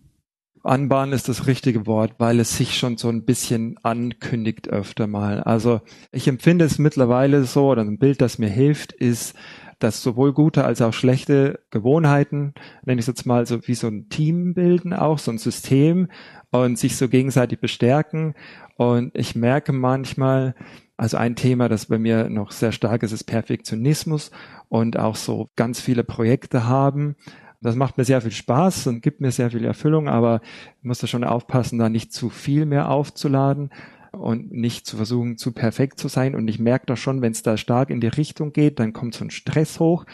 [0.64, 5.42] Anbahnen ist das richtige Wort, weil es sich schon so ein bisschen ankündigt öfter mal.
[5.42, 9.36] Also ich empfinde es mittlerweile so, oder ein Bild, das mir hilft, ist,
[9.80, 12.54] dass sowohl gute als auch schlechte Gewohnheiten,
[12.86, 16.08] nenne ich es jetzt mal so wie so ein Team bilden, auch so ein System
[16.52, 18.34] und sich so gegenseitig bestärken.
[18.78, 20.56] Und ich merke manchmal,
[20.96, 24.32] also ein Thema, das bei mir noch sehr stark ist, ist Perfektionismus
[24.70, 27.18] und auch so ganz viele Projekte haben.
[27.64, 30.42] Das macht mir sehr viel Spaß und gibt mir sehr viel Erfüllung, aber
[30.80, 33.72] ich muss da schon aufpassen, da nicht zu viel mehr aufzuladen
[34.12, 36.36] und nicht zu versuchen, zu perfekt zu sein.
[36.36, 39.16] Und ich merke doch schon, wenn es da stark in die Richtung geht, dann kommt
[39.16, 40.06] so ein Stress hoch.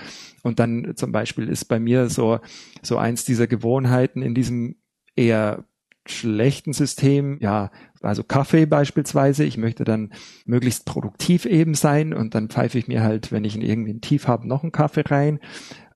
[0.42, 2.40] Und dann zum Beispiel ist bei mir so,
[2.82, 4.76] so eins dieser Gewohnheiten in diesem
[5.16, 5.66] eher
[6.06, 10.14] schlechten System, ja, also Kaffee beispielsweise, ich möchte dann
[10.46, 14.28] möglichst produktiv eben sein und dann pfeife ich mir halt, wenn ich irgendwie ein Tief
[14.28, 15.40] habe, noch einen Kaffee rein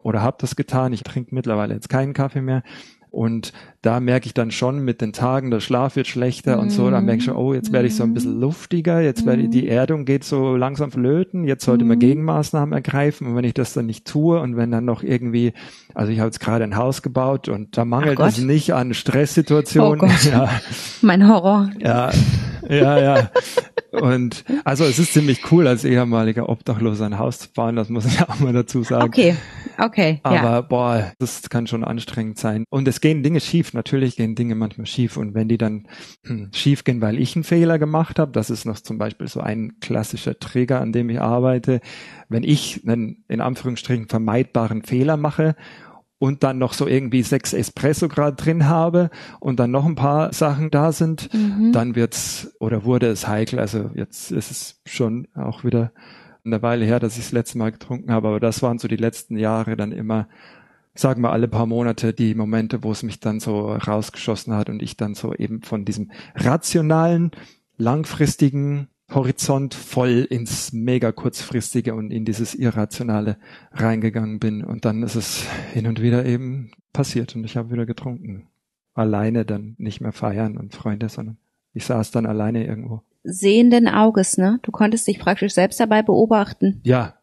[0.04, 0.94] oder habe das getan.
[0.94, 2.64] Ich trinke mittlerweile jetzt keinen Kaffee mehr.
[3.14, 6.60] Und da merke ich dann schon mit den Tagen, der Schlaf wird schlechter mm.
[6.60, 9.24] und so, dann merke ich schon, oh, jetzt werde ich so ein bisschen luftiger, jetzt
[9.28, 13.44] werde ich, die Erdung geht so langsam flöten, jetzt sollte man Gegenmaßnahmen ergreifen und wenn
[13.44, 15.54] ich das dann nicht tue und wenn dann noch irgendwie,
[15.94, 20.02] also ich habe jetzt gerade ein Haus gebaut und da mangelt es nicht an Stresssituationen.
[20.02, 20.24] Oh Gott.
[20.24, 20.50] Ja.
[21.04, 21.70] Mein Horror.
[21.78, 22.10] Ja,
[22.68, 23.30] ja, ja.
[23.94, 28.06] Und also es ist ziemlich cool, als ehemaliger Obdachloser ein Haus zu bauen, das muss
[28.06, 29.04] ich auch mal dazu sagen.
[29.04, 29.36] Okay,
[29.78, 30.20] okay.
[30.24, 30.62] Aber ja.
[30.62, 32.66] boah, das kann schon anstrengend sein.
[32.70, 35.16] Und es gehen Dinge schief, natürlich gehen Dinge manchmal schief.
[35.18, 35.88] Und wenn die dann
[36.26, 39.42] hm, schief gehen, weil ich einen Fehler gemacht habe, das ist noch zum Beispiel so
[39.42, 41.80] ein klassischer Trigger, an dem ich arbeite.
[42.30, 45.56] Wenn ich einen in Anführungsstrichen vermeidbaren Fehler mache
[46.24, 49.10] und dann noch so irgendwie sechs Espresso gerade drin habe
[49.42, 51.74] und dann noch ein paar Sachen da sind, mhm.
[51.74, 53.60] dann wird's oder wurde es heikel.
[53.60, 55.92] Also jetzt ist es schon auch wieder
[56.46, 58.96] eine Weile her, dass ich das letzte Mal getrunken habe, aber das waren so die
[58.96, 60.30] letzten Jahre dann immer,
[60.96, 64.82] sagen wir alle paar Monate, die Momente, wo es mich dann so rausgeschossen hat und
[64.82, 67.32] ich dann so eben von diesem rationalen,
[67.76, 73.38] langfristigen Horizont voll ins mega kurzfristige und in dieses Irrationale
[73.72, 74.64] reingegangen bin.
[74.64, 78.48] Und dann ist es hin und wieder eben passiert und ich habe wieder getrunken.
[78.94, 81.38] Alleine dann nicht mehr feiern und Freunde, sondern
[81.74, 83.02] ich saß dann alleine irgendwo.
[83.24, 84.60] Sehenden Auges, ne?
[84.64, 86.82] Du konntest dich praktisch selbst dabei beobachten.
[86.84, 87.16] Ja,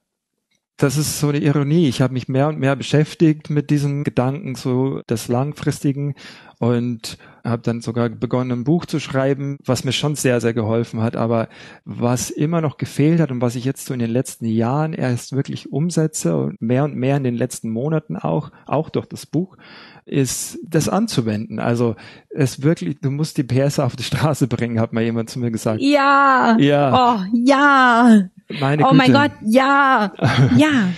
[0.82, 1.88] das ist so eine Ironie.
[1.88, 6.14] Ich habe mich mehr und mehr beschäftigt mit diesen Gedanken so des Langfristigen
[6.58, 11.02] und habe dann sogar begonnen, ein Buch zu schreiben, was mir schon sehr, sehr geholfen
[11.02, 11.16] hat.
[11.16, 11.48] Aber
[11.84, 15.32] was immer noch gefehlt hat und was ich jetzt so in den letzten Jahren erst
[15.32, 19.58] wirklich umsetze und mehr und mehr in den letzten Monaten auch, auch durch das Buch,
[20.06, 21.60] ist das anzuwenden.
[21.60, 21.94] Also
[22.30, 25.50] es wirklich, du musst die PS auf die Straße bringen, hat mal jemand zu mir
[25.50, 25.82] gesagt.
[25.82, 26.56] Ja.
[26.58, 27.16] Ja.
[27.16, 28.30] Oh, ja.
[28.58, 28.96] Meine oh Güte.
[28.96, 30.12] mein Gott, ja,
[30.56, 30.88] ja.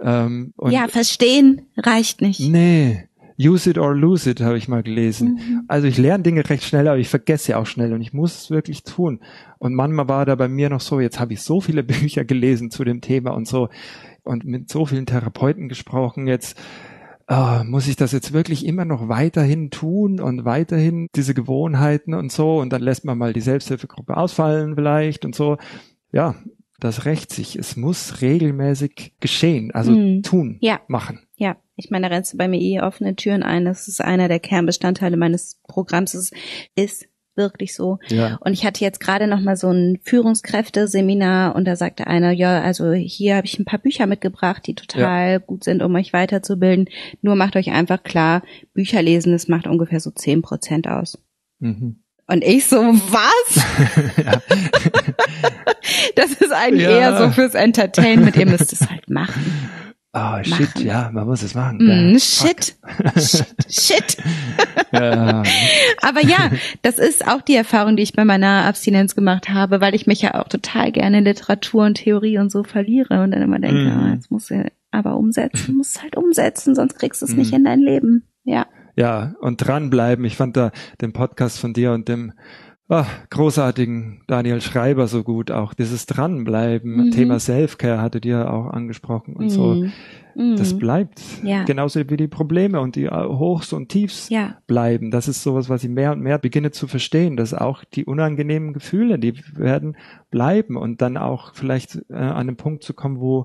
[0.00, 2.40] ähm, ja, verstehen reicht nicht.
[2.40, 3.08] Nee.
[3.38, 5.34] Use it or lose it, habe ich mal gelesen.
[5.34, 5.62] Mhm.
[5.66, 8.50] Also ich lerne Dinge recht schnell, aber ich vergesse auch schnell und ich muss es
[8.50, 9.20] wirklich tun.
[9.58, 12.70] Und manchmal war da bei mir noch so, jetzt habe ich so viele Bücher gelesen
[12.70, 13.68] zu dem Thema und so
[14.22, 16.56] und mit so vielen Therapeuten gesprochen, jetzt
[17.28, 22.30] oh, muss ich das jetzt wirklich immer noch weiterhin tun und weiterhin diese Gewohnheiten und
[22.30, 25.56] so und dann lässt man mal die Selbsthilfegruppe ausfallen vielleicht und so.
[26.12, 26.34] Ja,
[26.82, 27.56] das rächt sich.
[27.56, 30.22] Es muss regelmäßig geschehen, also mhm.
[30.22, 30.80] tun, ja.
[30.88, 31.20] machen.
[31.36, 33.64] Ja, ich meine, da rennst du bei mir eh offene Türen ein.
[33.64, 36.14] Das ist einer der Kernbestandteile meines Programms.
[36.14, 36.32] Es
[36.74, 37.98] ist wirklich so.
[38.08, 38.38] Ja.
[38.44, 42.60] Und ich hatte jetzt gerade noch mal so ein Führungskräfteseminar und da sagte einer, ja,
[42.60, 45.38] also hier habe ich ein paar Bücher mitgebracht, die total ja.
[45.38, 46.88] gut sind, um euch weiterzubilden.
[47.22, 48.42] Nur macht euch einfach klar,
[48.74, 51.18] Bücher lesen, das macht ungefähr so zehn Prozent aus.
[51.60, 52.02] Mhm.
[52.26, 53.64] Und ich so, was?
[56.14, 56.90] das ist eigentlich ja.
[56.90, 58.36] eher so fürs Entertainment.
[58.36, 59.44] Ihr müsst es halt machen.
[60.14, 60.86] Oh, shit, machen.
[60.86, 61.78] ja, man muss es machen.
[61.78, 62.76] Mm, shit.
[63.16, 64.16] shit, shit.
[64.92, 65.42] ja.
[66.02, 66.50] Aber ja,
[66.82, 70.20] das ist auch die Erfahrung, die ich bei meiner Abstinenz gemacht habe, weil ich mich
[70.20, 73.90] ja auch total gerne in Literatur und Theorie und so verliere und dann immer denke,
[73.90, 74.02] mm.
[74.04, 77.38] oh, jetzt muss du aber umsetzen, musst halt umsetzen, sonst kriegst du es mm.
[77.38, 78.28] nicht in dein Leben.
[78.44, 80.24] Ja ja, und dranbleiben.
[80.24, 82.32] Ich fand da den Podcast von dir und dem
[82.88, 85.74] oh, großartigen Daniel Schreiber so gut auch.
[85.74, 87.10] Dieses Dranbleiben, mhm.
[87.10, 89.50] Thema Selfcare hattet ihr auch angesprochen und mhm.
[89.50, 89.84] so.
[90.34, 90.78] Das mhm.
[90.78, 91.20] bleibt.
[91.42, 91.64] Ja.
[91.64, 94.56] Genauso wie die Probleme und die Hochs und Tiefs ja.
[94.66, 95.10] bleiben.
[95.10, 98.72] Das ist sowas, was ich mehr und mehr beginne zu verstehen, dass auch die unangenehmen
[98.72, 99.94] Gefühle, die werden
[100.30, 103.44] bleiben und dann auch vielleicht äh, an einen Punkt zu kommen, wo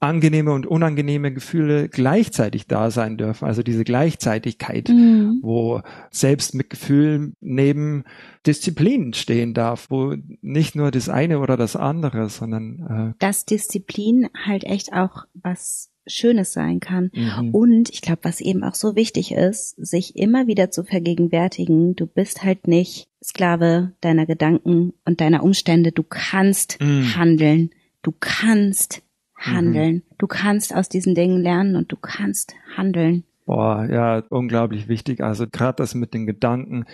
[0.00, 3.46] angenehme und unangenehme Gefühle gleichzeitig da sein dürfen.
[3.46, 5.38] Also diese Gleichzeitigkeit, mhm.
[5.42, 8.04] wo Selbstmitgefühl neben
[8.46, 14.28] Disziplin stehen darf, wo nicht nur das eine oder das andere, sondern äh, dass Disziplin
[14.44, 17.10] halt echt auch was Schönes sein kann.
[17.14, 17.54] Mhm.
[17.54, 22.06] Und ich glaube, was eben auch so wichtig ist, sich immer wieder zu vergegenwärtigen, du
[22.06, 25.92] bist halt nicht Sklave deiner Gedanken und deiner Umstände.
[25.92, 27.16] Du kannst mhm.
[27.16, 27.70] handeln.
[28.02, 29.02] Du kannst
[29.38, 29.94] handeln.
[29.94, 30.02] Mhm.
[30.18, 33.24] Du kannst aus diesen Dingen lernen und du kannst handeln.
[33.46, 35.22] Boah, ja, unglaublich wichtig.
[35.22, 36.84] Also gerade das mit den Gedanken.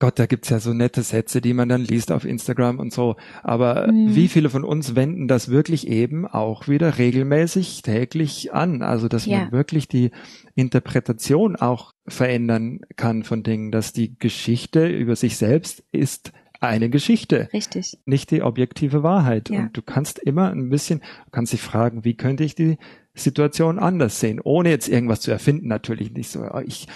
[0.00, 3.14] Gott, da gibt's ja so nette Sätze, die man dann liest auf Instagram und so.
[3.44, 4.16] Aber mhm.
[4.16, 8.82] wie viele von uns wenden das wirklich eben auch wieder regelmäßig täglich an?
[8.82, 9.38] Also, dass ja.
[9.38, 10.10] man wirklich die
[10.56, 17.48] Interpretation auch verändern kann von Dingen, dass die Geschichte über sich selbst ist eine Geschichte.
[17.52, 17.98] Richtig.
[18.06, 19.50] Nicht die objektive Wahrheit.
[19.50, 19.60] Ja.
[19.60, 22.78] Und du kannst immer ein bisschen, kannst dich fragen, wie könnte ich die
[23.14, 26.86] Situation anders sehen, ohne jetzt irgendwas zu erfinden, natürlich nicht so, ich,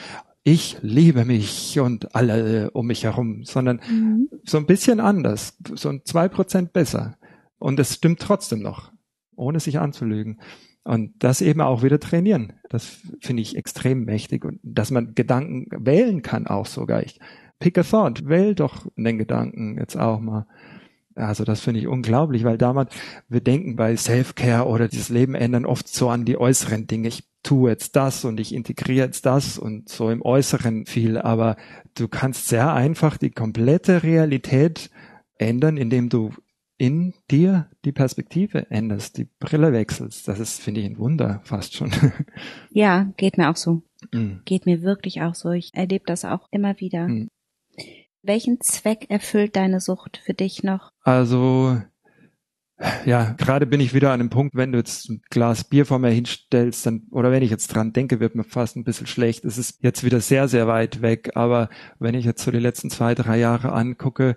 [0.45, 4.29] ich liebe mich und alle um mich herum, sondern mhm.
[4.45, 7.17] so ein bisschen anders, so ein zwei Prozent besser.
[7.59, 8.93] Und es stimmt trotzdem noch,
[9.35, 10.41] ohne sich anzulügen.
[10.85, 12.53] Und das eben auch wieder trainieren.
[12.71, 14.45] Das finde ich extrem mächtig.
[14.45, 17.03] Und dass man Gedanken wählen kann auch sogar.
[17.03, 17.19] Ich
[17.59, 20.47] pick a thought, wähl doch den Gedanken jetzt auch mal.
[21.15, 22.95] Also das finde ich unglaublich, weil damals,
[23.29, 27.09] wir denken bei Self-Care oder dieses Leben ändern oft so an die äußeren Dinge.
[27.09, 31.57] Ich tue jetzt das und ich integriere jetzt das und so im Äußeren viel, aber
[31.95, 34.91] du kannst sehr einfach die komplette Realität
[35.39, 36.33] ändern, indem du
[36.79, 40.29] in dir die Perspektive änderst, die Brille wechselst.
[40.29, 41.91] Das ist, finde ich, ein Wunder fast schon.
[42.71, 43.83] Ja, geht mir auch so.
[44.13, 44.41] Mm.
[44.45, 45.53] Geht mir wirklich auch so.
[45.53, 47.09] Ich erlebe das auch immer wieder.
[47.09, 47.29] Mm.
[48.27, 50.93] Welchen Zweck erfüllt deine Sucht für dich noch?
[51.03, 51.81] Also,
[53.07, 55.99] ja, gerade bin ich wieder an dem Punkt, wenn du jetzt ein Glas Bier vor
[55.99, 59.45] mir hinstellst, dann, oder wenn ich jetzt dran denke, wird mir fast ein bisschen schlecht.
[59.45, 62.91] Es ist jetzt wieder sehr, sehr weit weg, aber wenn ich jetzt so die letzten
[62.91, 64.37] zwei, drei Jahre angucke,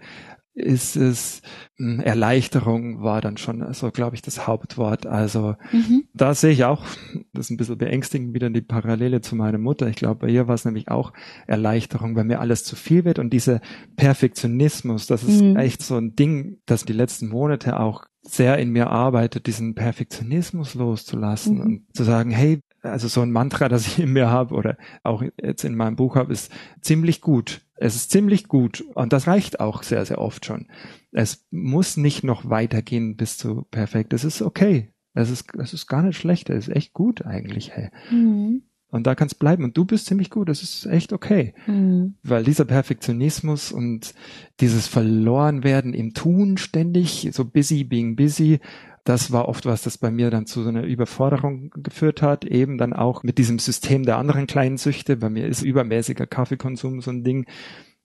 [0.59, 1.41] ist es
[1.77, 5.05] hm, Erleichterung war dann schon so, glaube ich, das Hauptwort.
[5.05, 6.03] Also mhm.
[6.13, 6.85] da sehe ich auch,
[7.33, 9.87] das ist ein bisschen beängstigend, wieder die Parallele zu meiner Mutter.
[9.87, 11.13] Ich glaube, bei ihr war es nämlich auch
[11.47, 13.61] Erleichterung, weil mir alles zu viel wird und dieser
[13.95, 15.55] Perfektionismus, das ist mhm.
[15.55, 20.75] echt so ein Ding, das die letzten Monate auch sehr in mir arbeitet, diesen Perfektionismus
[20.75, 21.61] loszulassen mhm.
[21.61, 25.23] und zu sagen, hey, also so ein Mantra, das ich in mir habe oder auch
[25.41, 27.61] jetzt in meinem Buch habe, ist ziemlich gut.
[27.81, 30.67] Es ist ziemlich gut und das reicht auch sehr, sehr oft schon.
[31.11, 34.11] Es muss nicht noch weitergehen bis zu perfekt.
[34.13, 34.93] Es ist okay.
[35.13, 36.49] Es ist, es ist gar nicht schlecht.
[36.49, 37.71] Es ist echt gut eigentlich.
[37.71, 37.89] Hey.
[38.11, 38.63] Mhm.
[38.91, 39.63] Und da kannst bleiben.
[39.63, 40.49] Und du bist ziemlich gut.
[40.49, 41.53] Das ist echt okay.
[41.67, 42.15] Mhm.
[42.23, 44.13] Weil dieser Perfektionismus und
[44.59, 48.59] dieses Verlorenwerden im Tun ständig, so busy being busy,
[49.03, 52.77] das war oft was, das bei mir dann zu so einer Überforderung geführt hat, eben
[52.77, 55.17] dann auch mit diesem System der anderen kleinen Süchte.
[55.17, 57.45] Bei mir ist übermäßiger Kaffeekonsum so ein Ding,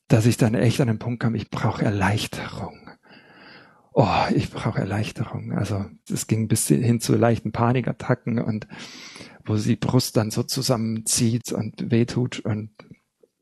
[0.09, 2.79] dass ich dann echt an den Punkt kam, ich brauche Erleichterung.
[3.93, 5.53] Oh, ich brauche Erleichterung.
[5.53, 8.67] Also es ging bis hin zu leichten Panikattacken und
[9.45, 12.71] wo die Brust dann so zusammenzieht und wehtut und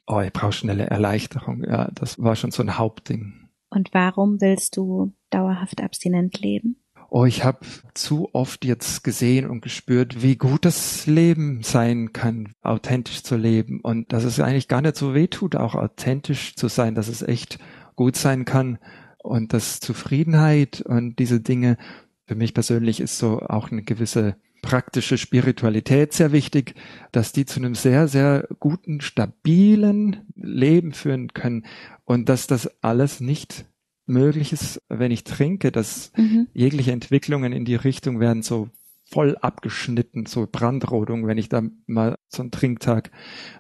[0.06, 1.64] oh, ich brauche schnelle Erleichterung.
[1.64, 3.48] Ja, das war schon so ein Hauptding.
[3.70, 6.81] Und warum willst du dauerhaft abstinent leben?
[7.12, 7.58] Oh, ich habe
[7.92, 13.80] zu oft jetzt gesehen und gespürt, wie gut das Leben sein kann, authentisch zu leben.
[13.82, 17.20] Und dass es eigentlich gar nicht so weh tut, auch authentisch zu sein, dass es
[17.20, 17.58] echt
[17.96, 18.78] gut sein kann.
[19.18, 21.76] Und dass Zufriedenheit und diese Dinge,
[22.24, 26.74] für mich persönlich ist so auch eine gewisse praktische Spiritualität sehr wichtig,
[27.10, 31.66] dass die zu einem sehr, sehr guten, stabilen Leben führen können
[32.06, 33.66] und dass das alles nicht
[34.12, 36.48] möglich ist, wenn ich trinke, dass mhm.
[36.52, 38.68] jegliche Entwicklungen in die Richtung werden so
[39.10, 43.10] voll abgeschnitten, so Brandrodung, wenn ich da mal so einen Trinktag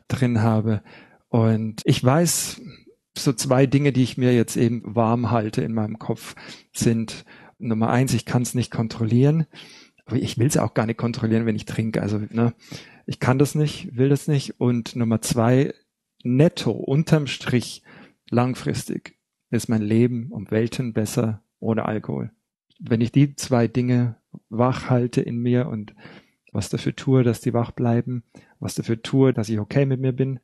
[0.08, 0.82] drin habe.
[1.28, 2.60] Und ich weiß,
[3.16, 6.34] so zwei Dinge, die ich mir jetzt eben warm halte in meinem Kopf,
[6.72, 7.24] sind
[7.58, 9.46] Nummer eins, ich kann es nicht kontrollieren.
[10.06, 12.02] Aber ich will es auch gar nicht kontrollieren, wenn ich trinke.
[12.02, 12.54] Also, ne,
[13.06, 14.58] ich kann das nicht, will das nicht.
[14.58, 15.74] Und Nummer zwei,
[16.24, 17.82] netto, unterm Strich,
[18.30, 19.16] langfristig
[19.52, 22.30] ist mein Leben um Welten besser ohne Alkohol.
[22.80, 24.16] Wenn ich die zwei Dinge
[24.48, 25.94] wach halte in mir und
[26.52, 28.24] was dafür tue, dass die wach bleiben,
[28.60, 30.40] was dafür tue, dass ich okay mit mir bin,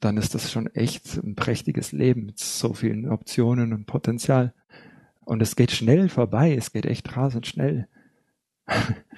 [0.00, 4.52] dann ist das schon echt ein prächtiges Leben mit so vielen Optionen und Potenzial.
[5.24, 7.88] Und es geht schnell vorbei, es geht echt rasend schnell.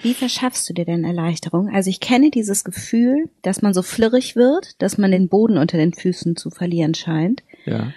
[0.03, 1.69] Wie verschaffst du dir denn Erleichterung?
[1.69, 5.79] Also ich kenne dieses Gefühl, dass man so flirrig wird, dass man den Boden unter
[5.79, 7.43] den Füßen zu verlieren scheint.
[7.65, 7.93] Ja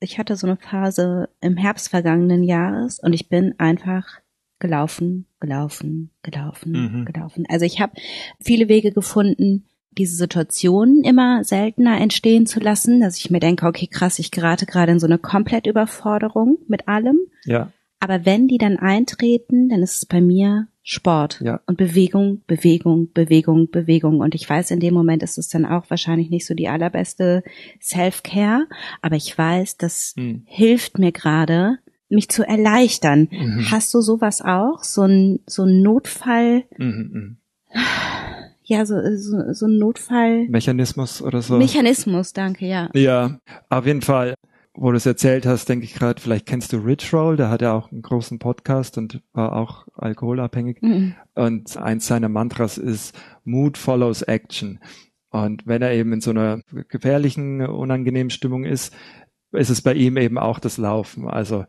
[0.00, 4.20] ich hatte so eine Phase im Herbst vergangenen Jahres und ich bin einfach
[4.58, 7.04] gelaufen, gelaufen, gelaufen, mhm.
[7.04, 7.44] gelaufen.
[7.48, 7.92] Also ich habe
[8.40, 13.86] viele Wege gefunden, diese Situationen immer seltener entstehen zu lassen, dass ich mir denke, okay,
[13.86, 17.18] krass, ich gerate gerade in so eine komplett Überforderung mit allem.
[17.44, 17.72] Ja.
[17.98, 21.60] Aber wenn die dann eintreten, dann ist es bei mir Sport ja.
[21.66, 24.20] und Bewegung, Bewegung, Bewegung, Bewegung.
[24.20, 27.42] Und ich weiß, in dem Moment ist es dann auch wahrscheinlich nicht so die allerbeste
[27.82, 28.68] Self-Care,
[29.02, 30.44] aber ich weiß, das hm.
[30.46, 31.78] hilft mir gerade,
[32.08, 33.26] mich zu erleichtern.
[33.32, 33.66] Mhm.
[33.68, 34.84] Hast du sowas auch?
[34.84, 36.62] So ein, so ein Notfall?
[36.78, 37.10] Mhm.
[37.12, 37.36] mhm.
[38.62, 40.46] Ja, so, so, so ein Notfall.
[40.48, 41.56] Mechanismus oder so.
[41.56, 42.90] Mechanismus, danke, ja.
[42.94, 44.34] Ja, auf jeden Fall
[44.76, 47.62] wo du es erzählt hast, denke ich gerade, vielleicht kennst du Rich Roll, der hat
[47.62, 50.82] ja auch einen großen Podcast und war auch alkoholabhängig.
[50.82, 51.14] Mhm.
[51.34, 54.80] Und eins seiner Mantras ist Mood follows Action.
[55.30, 58.94] Und wenn er eben in so einer gefährlichen, unangenehmen Stimmung ist,
[59.52, 61.64] ist es bei ihm eben auch das Laufen, also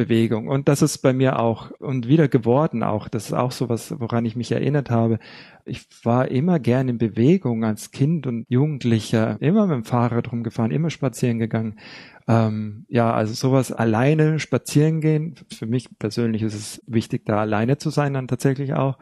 [0.00, 0.48] Bewegung.
[0.48, 3.08] Und das ist bei mir auch und wieder geworden auch.
[3.08, 5.18] Das ist auch so was, woran ich mich erinnert habe.
[5.66, 10.70] Ich war immer gern in Bewegung als Kind und Jugendlicher, immer mit dem Fahrrad rumgefahren,
[10.70, 11.78] immer spazieren gegangen.
[12.26, 15.34] Ähm, ja, also sowas alleine spazieren gehen.
[15.54, 18.98] Für mich persönlich ist es wichtig, da alleine zu sein, dann tatsächlich auch.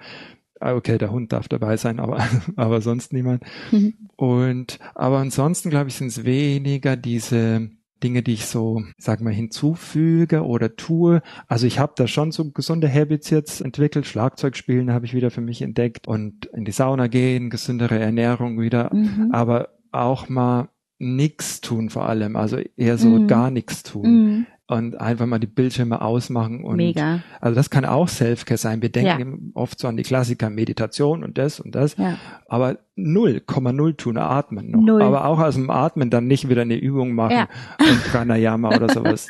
[0.59, 2.27] Ah, okay, der Hund darf dabei sein, aber,
[2.57, 3.45] aber sonst niemand.
[3.71, 3.95] Mhm.
[4.17, 7.71] Und, aber ansonsten, glaube ich, sind es weniger diese,
[8.03, 11.23] Dinge, die ich so, sag mal, hinzufüge oder tue.
[11.47, 14.07] Also ich habe da schon so gesunde Habits jetzt entwickelt.
[14.07, 18.61] Schlagzeug spielen habe ich wieder für mich entdeckt und in die Sauna gehen, gesündere Ernährung
[18.61, 18.95] wieder.
[18.95, 19.31] Mhm.
[19.33, 20.69] Aber auch mal
[20.99, 23.27] nichts tun vor allem, also eher so mhm.
[23.29, 24.07] gar nichts tun.
[24.07, 24.47] Mhm.
[24.71, 27.23] Und einfach mal die Bildschirme ausmachen und Mega.
[27.41, 28.83] also das kann auch Selfcare sein.
[28.83, 29.61] Wir denken ja.
[29.61, 32.19] oft so an die Klassiker Meditation und das und das, ja.
[32.49, 34.83] aber null, Komma null tun, atmen noch.
[34.83, 35.01] Null.
[35.01, 37.49] Aber auch aus dem Atmen dann nicht wieder eine Übung machen ja.
[37.81, 39.29] und Pranayama oder sowas.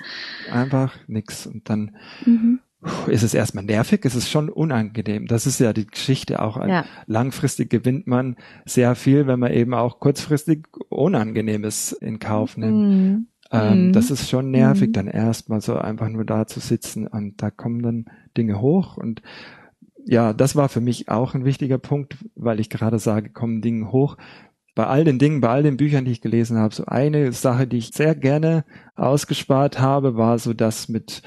[0.51, 1.93] Einfach nix und dann
[2.27, 2.59] mhm
[3.09, 5.27] ist es erstmal nervig, ist es schon unangenehm.
[5.27, 6.57] Das ist ja die Geschichte auch.
[6.65, 6.85] Ja.
[7.07, 8.37] Langfristig gewinnt man
[8.67, 12.77] sehr viel, wenn man eben auch kurzfristig Unangenehmes in Kauf nimmt.
[12.77, 13.27] Mhm.
[13.51, 13.93] Ähm, mhm.
[13.93, 14.93] Das ist schon nervig, mhm.
[14.93, 19.23] dann erstmal so einfach nur da zu sitzen und da kommen dann Dinge hoch und
[20.05, 23.93] ja, das war für mich auch ein wichtiger Punkt, weil ich gerade sage, kommen Dinge
[23.93, 24.17] hoch.
[24.75, 27.67] Bei all den Dingen, bei all den Büchern, die ich gelesen habe, so eine Sache,
[27.67, 31.23] die ich sehr gerne ausgespart habe, war so das mit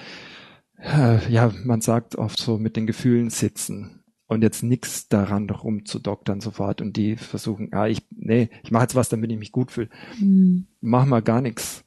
[0.81, 6.41] äh, ja, man sagt oft so mit den Gefühlen sitzen und jetzt nichts daran rumzudoktern
[6.41, 9.71] sofort und die versuchen, ja, ich, nee, ich mache jetzt was, damit ich mich gut
[9.71, 9.89] fühle.
[10.19, 10.67] Mhm.
[10.79, 11.80] Mach mal gar nichts.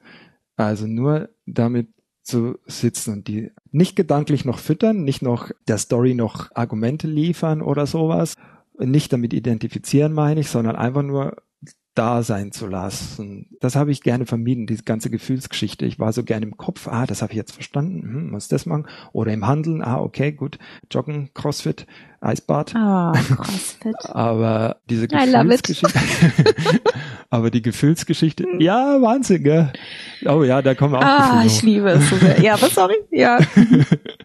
[0.56, 1.88] Also nur damit
[2.22, 7.60] zu sitzen und die nicht gedanklich noch füttern, nicht noch der Story noch Argumente liefern
[7.60, 8.36] oder sowas,
[8.78, 11.36] nicht damit identifizieren meine ich, sondern einfach nur
[11.94, 13.46] da sein zu lassen.
[13.60, 15.86] Das habe ich gerne vermieden, diese ganze Gefühlsgeschichte.
[15.86, 18.66] Ich war so gerne im Kopf, ah, das habe ich jetzt verstanden, hm, muss das
[18.66, 18.86] machen.
[19.12, 20.58] Oder im Handeln, ah, okay, gut,
[20.90, 21.86] Joggen, Crossfit,
[22.20, 22.74] Eisbad.
[22.76, 23.94] Oh, Crossfit.
[24.02, 26.00] aber diese Gefühlsgeschichte,
[27.30, 29.72] aber die Gefühlsgeschichte, ja, Wahnsinn, gell?
[30.26, 32.40] Oh ja, da kommen auch Ah, ich liebe es so sehr.
[32.40, 33.38] Ja, aber sorry, ja.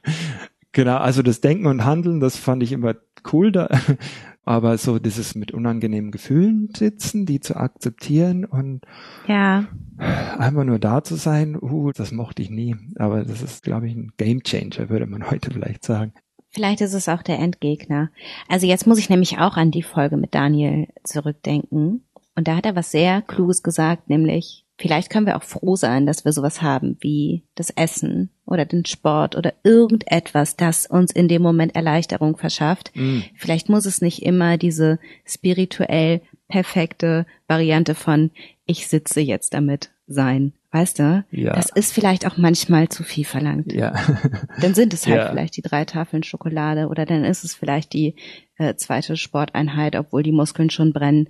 [0.79, 2.95] genau, also das Denken und Handeln, das fand ich immer
[3.33, 3.67] cool da
[4.49, 8.81] aber so dieses mit unangenehmen Gefühlen sitzen, die zu akzeptieren und
[9.27, 9.67] ja.
[9.97, 12.75] einfach nur da zu sein, uh, das mochte ich nie.
[12.95, 16.13] Aber das ist, glaube ich, ein Game Changer, würde man heute vielleicht sagen.
[16.49, 18.09] Vielleicht ist es auch der Endgegner.
[18.47, 22.05] Also jetzt muss ich nämlich auch an die Folge mit Daniel zurückdenken.
[22.35, 26.05] Und da hat er was sehr Kluges gesagt, nämlich Vielleicht können wir auch froh sein,
[26.05, 31.27] dass wir sowas haben wie das Essen oder den Sport oder irgendetwas, das uns in
[31.27, 32.91] dem Moment Erleichterung verschafft.
[32.95, 33.19] Mm.
[33.35, 38.31] Vielleicht muss es nicht immer diese spirituell perfekte Variante von
[38.65, 40.53] ich sitze jetzt damit sein.
[40.71, 41.25] Weißt du?
[41.31, 41.55] Ja.
[41.55, 43.73] Das ist vielleicht auch manchmal zu viel verlangt.
[43.73, 43.95] Ja.
[44.61, 45.29] dann sind es halt ja.
[45.29, 48.15] vielleicht die drei Tafeln Schokolade oder dann ist es vielleicht die
[48.57, 51.27] äh, zweite Sporteinheit, obwohl die Muskeln schon brennen.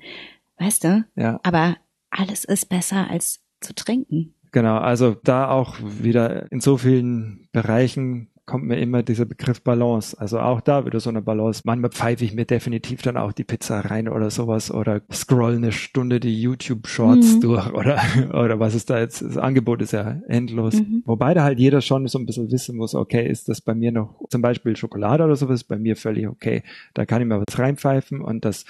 [0.60, 1.04] Weißt du?
[1.16, 1.39] Ja.
[1.41, 1.78] Aber
[2.10, 4.34] alles ist besser als zu trinken.
[4.51, 10.20] Genau, also da auch wieder in so vielen Bereichen kommt mir immer dieser Begriff Balance.
[10.20, 11.62] Also auch da wieder so eine Balance.
[11.66, 15.72] Manchmal pfeife ich mir definitiv dann auch die Pizza rein oder sowas oder scroll eine
[15.72, 17.41] Stunde die YouTube Shorts mhm.
[17.41, 18.01] durch oder,
[18.34, 19.22] oder was ist da jetzt?
[19.22, 20.74] Das Angebot ist ja endlos.
[20.74, 21.03] Mhm.
[21.05, 23.91] Wobei da halt jeder schon so ein bisschen wissen muss, okay, ist das bei mir
[23.91, 26.64] noch zum Beispiel Schokolade oder sowas bei mir völlig okay.
[26.95, 28.66] Da kann ich mir was reinpfeifen und das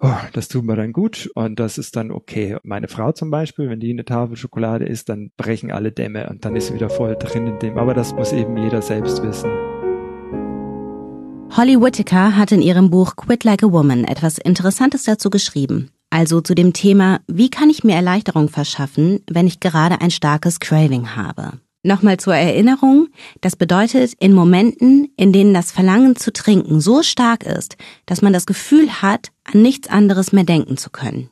[0.00, 2.56] oh, das tut mir dann gut und das ist dann okay.
[2.62, 6.44] Meine Frau zum Beispiel, wenn die eine Tafel Schokolade isst, dann brechen alle Dämme und
[6.44, 7.78] dann ist sie wieder voll drin in dem.
[7.78, 9.50] Aber das muss eben jeder selbst wissen.
[11.56, 15.90] Holly Whittaker hat in ihrem Buch Quit Like a Woman etwas Interessantes dazu geschrieben.
[16.10, 20.60] Also zu dem Thema, wie kann ich mir Erleichterung verschaffen, wenn ich gerade ein starkes
[20.60, 21.60] Craving habe.
[21.82, 23.08] Nochmal zur Erinnerung,
[23.40, 27.76] das bedeutet in Momenten, in denen das Verlangen zu trinken so stark ist,
[28.06, 31.30] dass man das Gefühl hat, an nichts anderes mehr denken zu können.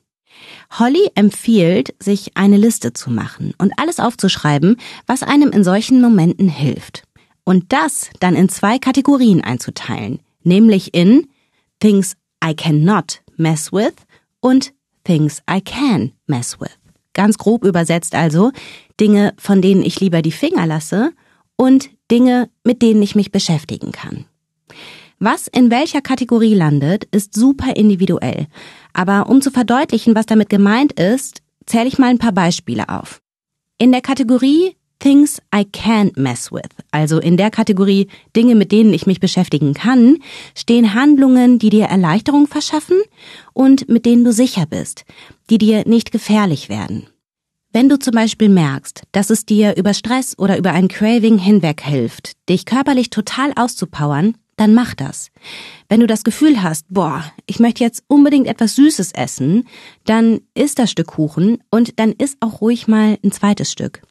[0.79, 6.49] Holly empfiehlt, sich eine Liste zu machen und alles aufzuschreiben, was einem in solchen Momenten
[6.49, 7.05] hilft.
[7.45, 11.29] Und das dann in zwei Kategorien einzuteilen, nämlich in
[11.81, 13.95] Things I cannot mess with
[14.41, 14.73] und
[15.05, 16.79] Things I can mess with.
[17.13, 18.51] Ganz grob übersetzt also
[18.99, 21.13] Dinge, von denen ich lieber die Finger lasse
[21.57, 24.25] und Dinge, mit denen ich mich beschäftigen kann.
[25.19, 28.47] Was in welcher Kategorie landet, ist super individuell.
[28.93, 33.21] Aber um zu verdeutlichen, was damit gemeint ist, zähle ich mal ein paar Beispiele auf.
[33.79, 38.95] In der Kategorie Things I can't mess with, also in der Kategorie Dinge, mit denen
[38.95, 40.19] ich mich beschäftigen kann,
[40.57, 43.03] stehen Handlungen, die dir Erleichterung verschaffen
[43.53, 45.05] und mit denen du sicher bist,
[45.51, 47.09] die dir nicht gefährlich werden.
[47.71, 51.83] Wenn du zum Beispiel merkst, dass es dir über Stress oder über ein Craving hinweg
[51.83, 55.31] hilft, dich körperlich total auszupowern, dann mach das.
[55.89, 59.67] Wenn du das Gefühl hast, boah, ich möchte jetzt unbedingt etwas Süßes essen,
[60.05, 64.03] dann isst das Stück Kuchen und dann isst auch ruhig mal ein zweites Stück.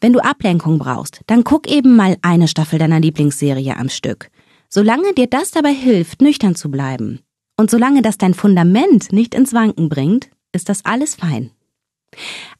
[0.00, 4.30] Wenn du Ablenkung brauchst, dann guck eben mal eine Staffel deiner Lieblingsserie am Stück.
[4.68, 7.20] Solange dir das dabei hilft, nüchtern zu bleiben
[7.58, 11.50] und solange das dein Fundament nicht ins Wanken bringt, ist das alles fein.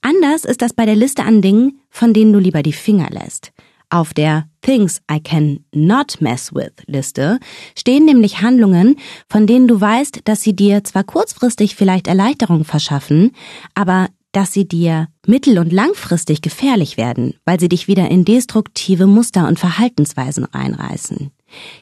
[0.00, 3.52] Anders ist das bei der Liste an Dingen, von denen du lieber die Finger lässt.
[3.93, 7.38] Auf der Things I can not mess with Liste
[7.76, 8.97] stehen nämlich Handlungen,
[9.28, 13.32] von denen du weißt, dass sie dir zwar kurzfristig vielleicht Erleichterung verschaffen,
[13.74, 19.07] aber dass sie dir mittel- und langfristig gefährlich werden, weil sie dich wieder in destruktive
[19.07, 21.30] Muster und Verhaltensweisen reinreißen.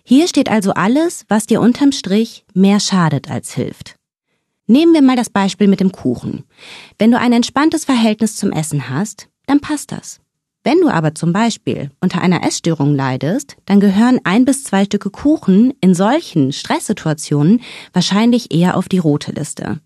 [0.03, 3.95] Hier steht also alles, was dir unterm Strich mehr schadet als hilft.
[4.67, 6.43] Nehmen wir mal das Beispiel mit dem Kuchen.
[6.99, 10.21] Wenn du ein entspanntes Verhältnis zum Essen hast, dann passt das.
[10.63, 15.09] Wenn du aber zum Beispiel unter einer Essstörung leidest, dann gehören ein bis zwei Stücke
[15.09, 17.63] Kuchen in solchen Stresssituationen
[17.95, 19.81] wahrscheinlich eher auf die rote Liste.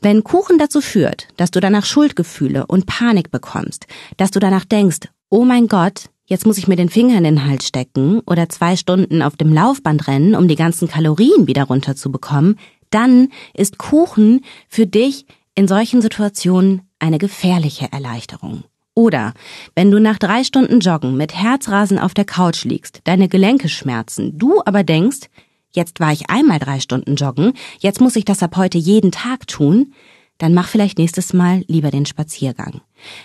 [0.00, 5.08] Wenn Kuchen dazu führt, dass du danach Schuldgefühle und Panik bekommst, dass du danach denkst,
[5.30, 8.74] oh mein Gott, jetzt muss ich mir den Finger in den Hals stecken oder zwei
[8.74, 12.58] Stunden auf dem Laufband rennen, um die ganzen Kalorien wieder runterzubekommen,
[12.90, 18.64] dann ist Kuchen für dich in solchen Situationen eine gefährliche Erleichterung.
[18.98, 19.32] Oder
[19.76, 24.36] wenn du nach drei Stunden Joggen mit Herzrasen auf der Couch liegst, deine Gelenke schmerzen,
[24.36, 25.28] du aber denkst,
[25.70, 29.46] jetzt war ich einmal drei Stunden joggen, jetzt muss ich das ab heute jeden Tag
[29.46, 29.92] tun,
[30.38, 32.80] dann mach vielleicht nächstes Mal lieber den Spaziergang.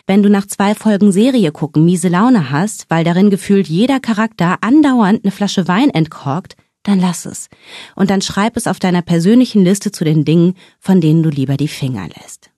[0.05, 4.59] Wenn du nach zwei Folgen Serie gucken miese Laune hast, weil darin gefühlt jeder Charakter
[4.61, 7.49] andauernd eine Flasche Wein entkorkt, dann lass es.
[7.95, 11.57] Und dann schreib es auf deiner persönlichen Liste zu den Dingen, von denen du lieber
[11.57, 12.52] die Finger lässt.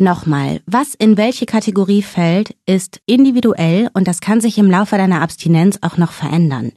[0.00, 5.22] Nochmal, was in welche Kategorie fällt, ist individuell und das kann sich im Laufe deiner
[5.22, 6.70] Abstinenz auch noch verändern.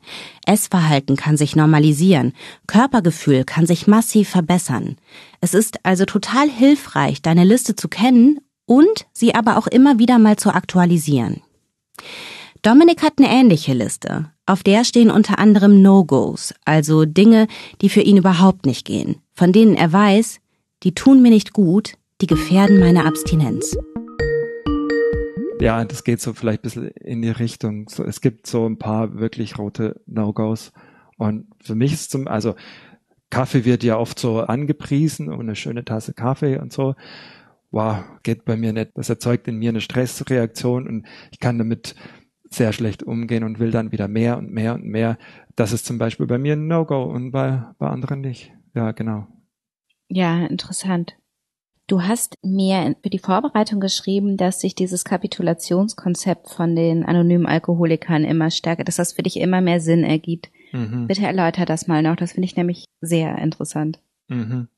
[0.48, 2.34] Essverhalten kann sich normalisieren,
[2.66, 4.98] Körpergefühl kann sich massiv verbessern.
[5.40, 10.18] Es ist also total hilfreich, deine Liste zu kennen und sie aber auch immer wieder
[10.18, 11.44] mal zu aktualisieren.
[12.64, 14.32] Dominik hat eine ähnliche Liste.
[14.48, 17.46] Auf der stehen unter anderem No-Gos, also Dinge,
[17.82, 20.40] die für ihn überhaupt nicht gehen, von denen er weiß,
[20.82, 23.76] die tun mir nicht gut, die gefährden meine Abstinenz.
[25.60, 27.90] Ja, das geht so vielleicht ein bisschen in die Richtung.
[27.90, 30.72] So, es gibt so ein paar wirklich rote No-Gos.
[31.18, 32.56] Und für mich ist zum, also
[33.32, 36.96] Kaffee wird ja oft so angepriesen und eine schöne Tasse Kaffee und so.
[37.72, 38.92] Wow, geht bei mir nicht.
[38.96, 41.96] Das erzeugt in mir eine Stressreaktion und ich kann damit
[42.50, 45.18] sehr schlecht umgehen und will dann wieder mehr und mehr und mehr.
[45.56, 48.52] Das ist zum Beispiel bei mir ein No-Go und bei, bei anderen nicht.
[48.76, 49.28] Ja, genau.
[50.10, 51.16] Ja, interessant.
[51.92, 58.24] Du hast mir für die Vorbereitung geschrieben, dass sich dieses Kapitulationskonzept von den anonymen Alkoholikern
[58.24, 60.52] immer stärker, dass das für dich immer mehr Sinn ergibt.
[60.72, 61.08] Mhm.
[61.08, 62.16] Bitte erläuter das mal noch.
[62.16, 64.00] Das finde ich nämlich sehr interessant.
[64.30, 64.70] Mhm.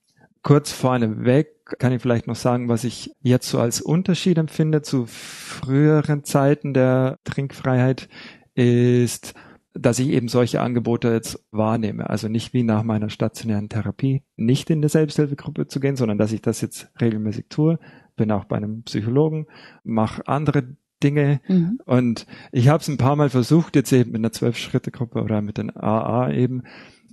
[0.42, 5.06] Kurz vorneweg kann ich vielleicht noch sagen, was ich jetzt so als Unterschied empfinde zu
[5.06, 8.10] früheren Zeiten der Trinkfreiheit
[8.56, 9.36] ist,
[9.74, 12.10] dass ich eben solche Angebote jetzt wahrnehme.
[12.10, 16.32] Also nicht wie nach meiner stationären Therapie, nicht in der Selbsthilfegruppe zu gehen, sondern dass
[16.32, 17.80] ich das jetzt regelmäßig tue.
[18.16, 19.48] Bin auch bei einem Psychologen,
[19.84, 21.80] mache andere Dinge mhm.
[21.86, 25.58] und ich habe es ein paar Mal versucht, jetzt eben mit einer Zwölf-Schritte-Gruppe oder mit
[25.58, 26.64] den AA eben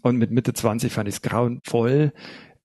[0.03, 2.13] und mit Mitte 20 fand ich es grauenvoll.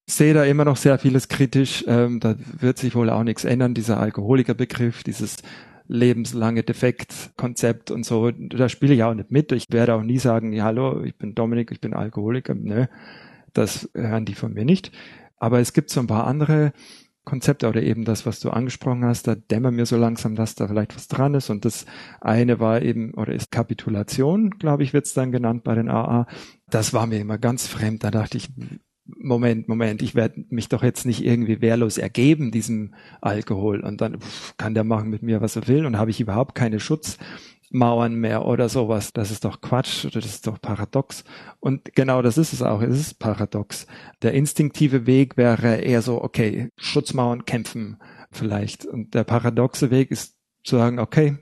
[0.08, 1.84] Sehe da immer noch sehr vieles kritisch.
[1.88, 3.74] Ähm, da wird sich wohl auch nichts ändern.
[3.74, 5.38] Dieser Alkoholikerbegriff, dieses
[5.88, 9.52] lebenslange Defektkonzept und so, da spiele ich auch nicht mit.
[9.52, 12.56] Ich werde auch nie sagen, ja, hallo, ich bin Dominik, ich bin Alkoholiker.
[12.56, 12.90] Ne,
[13.54, 14.92] das hören die von mir nicht.
[15.38, 16.74] Aber es gibt so ein paar andere
[17.26, 20.68] Konzepte oder eben das, was du angesprochen hast, da dämmern mir so langsam, dass da
[20.68, 21.50] vielleicht was dran ist.
[21.50, 21.86] Und das
[22.22, 26.28] eine war eben, oder ist Kapitulation, glaube ich, wird es dann genannt bei den AA.
[26.70, 28.04] Das war mir immer ganz fremd.
[28.04, 28.50] Da dachte ich,
[29.06, 34.20] Moment, Moment, ich werde mich doch jetzt nicht irgendwie wehrlos ergeben diesem Alkohol und dann
[34.20, 38.16] pff, kann der machen mit mir, was er will und habe ich überhaupt keine Schutzmauern
[38.16, 39.14] mehr oder sowas.
[39.14, 41.24] Das ist doch Quatsch, das ist doch paradox.
[41.60, 43.86] Und genau das ist es auch, es ist paradox.
[44.24, 47.97] Der instinktive Weg wäre eher so, okay, Schutzmauern kämpfen
[48.32, 48.86] vielleicht.
[48.86, 51.38] Und der paradoxe Weg ist zu sagen, okay,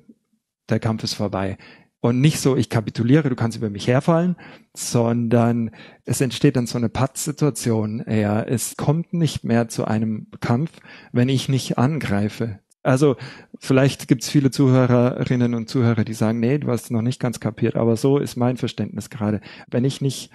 [0.69, 1.57] der Kampf ist vorbei.
[2.03, 4.35] Und nicht so, ich kapituliere, du kannst über mich herfallen,
[4.73, 5.71] sondern
[6.03, 8.45] es entsteht dann so eine Pattsituation eher.
[8.49, 10.71] Es kommt nicht mehr zu einem Kampf,
[11.13, 12.59] wenn ich nicht angreife.
[12.83, 13.15] Also
[13.57, 17.39] vielleicht gibt es viele Zuhörerinnen und Zuhörer, die sagen, nee, du hast noch nicht ganz
[17.39, 19.39] kapiert, aber so ist mein Verständnis gerade.
[19.71, 20.29] Wenn ich nicht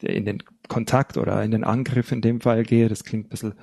[0.00, 3.54] in den Kontakt oder in den Angriff in dem Fall gehe, das klingt ein bisschen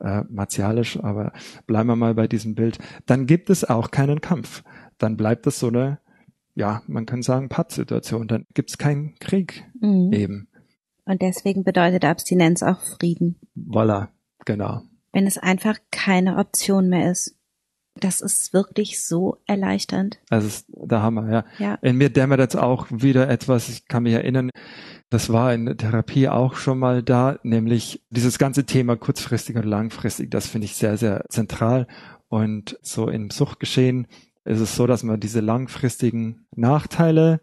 [0.00, 1.32] äh, martialisch, aber
[1.66, 4.62] bleiben wir mal bei diesem Bild, dann gibt es auch keinen Kampf.
[4.98, 6.00] Dann bleibt es so eine,
[6.58, 8.26] ja, man kann sagen, Pattsituation.
[8.26, 10.12] Dann gibt es keinen Krieg mhm.
[10.12, 10.48] eben.
[11.04, 13.36] Und deswegen bedeutet Abstinenz auch Frieden.
[13.54, 14.10] Voila,
[14.44, 14.82] genau.
[15.12, 17.36] Wenn es einfach keine Option mehr ist.
[17.94, 20.20] Das ist wirklich so erleichternd.
[20.30, 21.44] Das ist der Hammer, ja.
[21.58, 21.74] ja.
[21.82, 24.50] In mir dämmert jetzt auch wieder etwas, ich kann mich erinnern,
[25.10, 29.64] das war in der Therapie auch schon mal da, nämlich dieses ganze Thema kurzfristig und
[29.64, 31.88] langfristig, das finde ich sehr, sehr zentral.
[32.28, 34.06] Und so im Suchtgeschehen
[34.48, 37.40] ist es so, dass man diese langfristigen Nachteile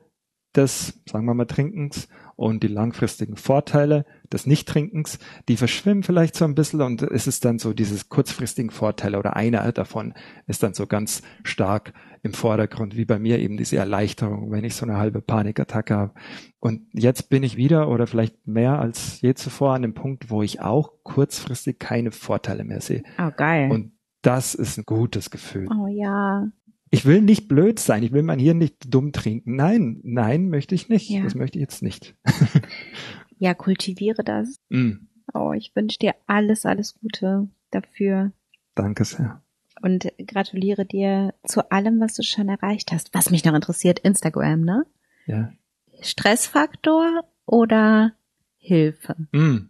[0.55, 6.45] des, sagen wir mal, Trinkens und die langfristigen Vorteile des Nichttrinkens, die verschwimmen vielleicht so
[6.45, 10.13] ein bisschen und es ist dann so dieses kurzfristigen Vorteile oder einer davon
[10.47, 11.93] ist dann so ganz stark
[12.23, 16.13] im Vordergrund, wie bei mir eben diese Erleichterung, wenn ich so eine halbe Panikattacke habe.
[16.59, 20.41] Und jetzt bin ich wieder oder vielleicht mehr als je zuvor an dem Punkt, wo
[20.41, 23.03] ich auch kurzfristig keine Vorteile mehr sehe.
[23.19, 23.69] Oh, geil.
[23.71, 23.91] Und
[24.23, 25.67] das ist ein gutes Gefühl.
[25.71, 26.47] Oh ja.
[26.95, 29.57] Ich will nicht blöd sein, ich will mein Hirn nicht dumm trinken.
[29.57, 31.09] Nein, nein, möchte ich nicht.
[31.09, 31.23] Ja.
[31.23, 32.15] Das möchte ich jetzt nicht.
[33.37, 34.55] ja, kultiviere das.
[34.69, 34.93] Mm.
[35.33, 38.31] Oh, ich wünsche dir alles, alles Gute dafür.
[38.75, 39.41] Danke sehr.
[39.81, 43.13] Und gratuliere dir zu allem, was du schon erreicht hast.
[43.13, 44.85] Was mich noch interessiert, Instagram, ne?
[45.25, 45.51] Ja.
[45.99, 48.13] Stressfaktor oder
[48.55, 49.17] Hilfe?
[49.33, 49.69] Mm.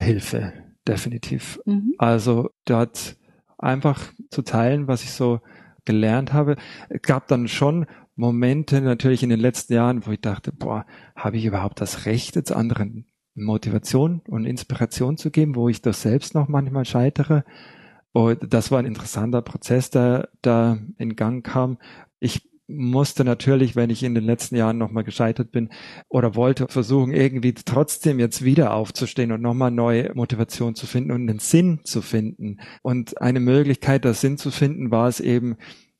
[0.00, 0.52] Hilfe,
[0.86, 1.58] definitiv.
[1.64, 1.94] Mhm.
[1.98, 3.16] Also dort
[3.58, 5.40] einfach zu teilen, was ich so
[5.84, 6.56] gelernt habe.
[6.88, 11.36] Es gab dann schon Momente natürlich in den letzten Jahren, wo ich dachte, boah, habe
[11.36, 16.34] ich überhaupt das Recht, jetzt anderen Motivation und Inspiration zu geben, wo ich das selbst
[16.34, 17.44] noch manchmal scheitere.
[18.12, 21.78] Und das war ein interessanter Prozess, der da in Gang kam.
[22.20, 25.68] Ich musste natürlich, wenn ich in den letzten Jahren nochmal gescheitert bin
[26.08, 31.28] oder wollte versuchen, irgendwie trotzdem jetzt wieder aufzustehen und nochmal neue Motivation zu finden und
[31.28, 32.60] einen Sinn zu finden.
[32.82, 35.56] Und eine Möglichkeit, das Sinn zu finden, war es eben,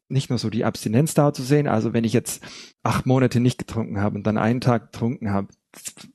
[0.09, 1.67] nicht nur so die Abstinenzdauer zu sehen.
[1.67, 2.43] Also wenn ich jetzt
[2.83, 5.49] acht Monate nicht getrunken habe und dann einen Tag getrunken habe,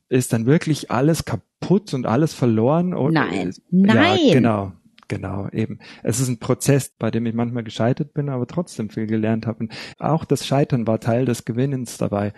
[0.09, 2.93] ist dann wirklich alles kaputt und alles verloren?
[3.11, 4.19] Nein, nein.
[4.23, 4.71] Ja, genau.
[5.09, 5.79] Genau, eben.
[6.03, 9.59] Es ist ein Prozess, bei dem ich manchmal gescheitert bin, aber trotzdem viel gelernt habe.
[9.59, 12.31] Und auch das Scheitern war Teil des Gewinnens dabei.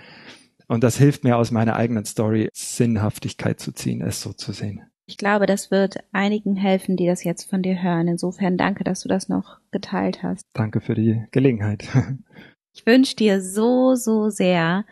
[0.68, 4.84] Und das hilft mir aus meiner eigenen Story Sinnhaftigkeit zu ziehen, es so zu sehen.
[5.06, 8.08] Ich glaube, das wird einigen helfen, die das jetzt von dir hören.
[8.08, 10.46] Insofern danke, dass du das noch geteilt hast.
[10.54, 11.90] Danke für die Gelegenheit.
[12.74, 14.86] ich wünsche dir so, so sehr,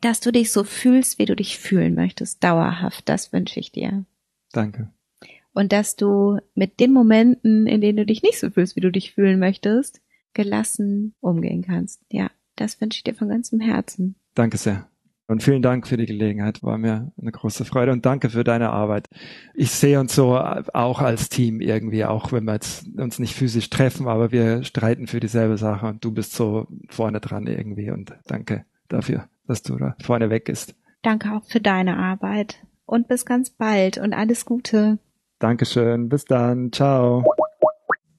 [0.00, 2.44] dass du dich so fühlst, wie du dich fühlen möchtest.
[2.44, 3.08] Dauerhaft.
[3.08, 4.04] Das wünsche ich dir.
[4.52, 4.93] Danke.
[5.54, 8.92] Und dass du mit den Momenten, in denen du dich nicht so fühlst, wie du
[8.92, 10.02] dich fühlen möchtest,
[10.34, 12.02] gelassen umgehen kannst.
[12.10, 14.16] Ja, das wünsche ich dir von ganzem Herzen.
[14.34, 14.88] Danke sehr.
[15.26, 18.70] Und vielen Dank für die Gelegenheit, war mir eine große Freude und danke für deine
[18.70, 19.08] Arbeit.
[19.54, 23.70] Ich sehe uns so auch als Team irgendwie, auch wenn wir jetzt uns nicht physisch
[23.70, 28.12] treffen, aber wir streiten für dieselbe Sache und du bist so vorne dran irgendwie und
[28.26, 30.74] danke dafür, dass du da vorne weg bist.
[31.00, 34.98] Danke auch für deine Arbeit und bis ganz bald und alles Gute.
[35.38, 37.24] Dankeschön, bis dann, ciao.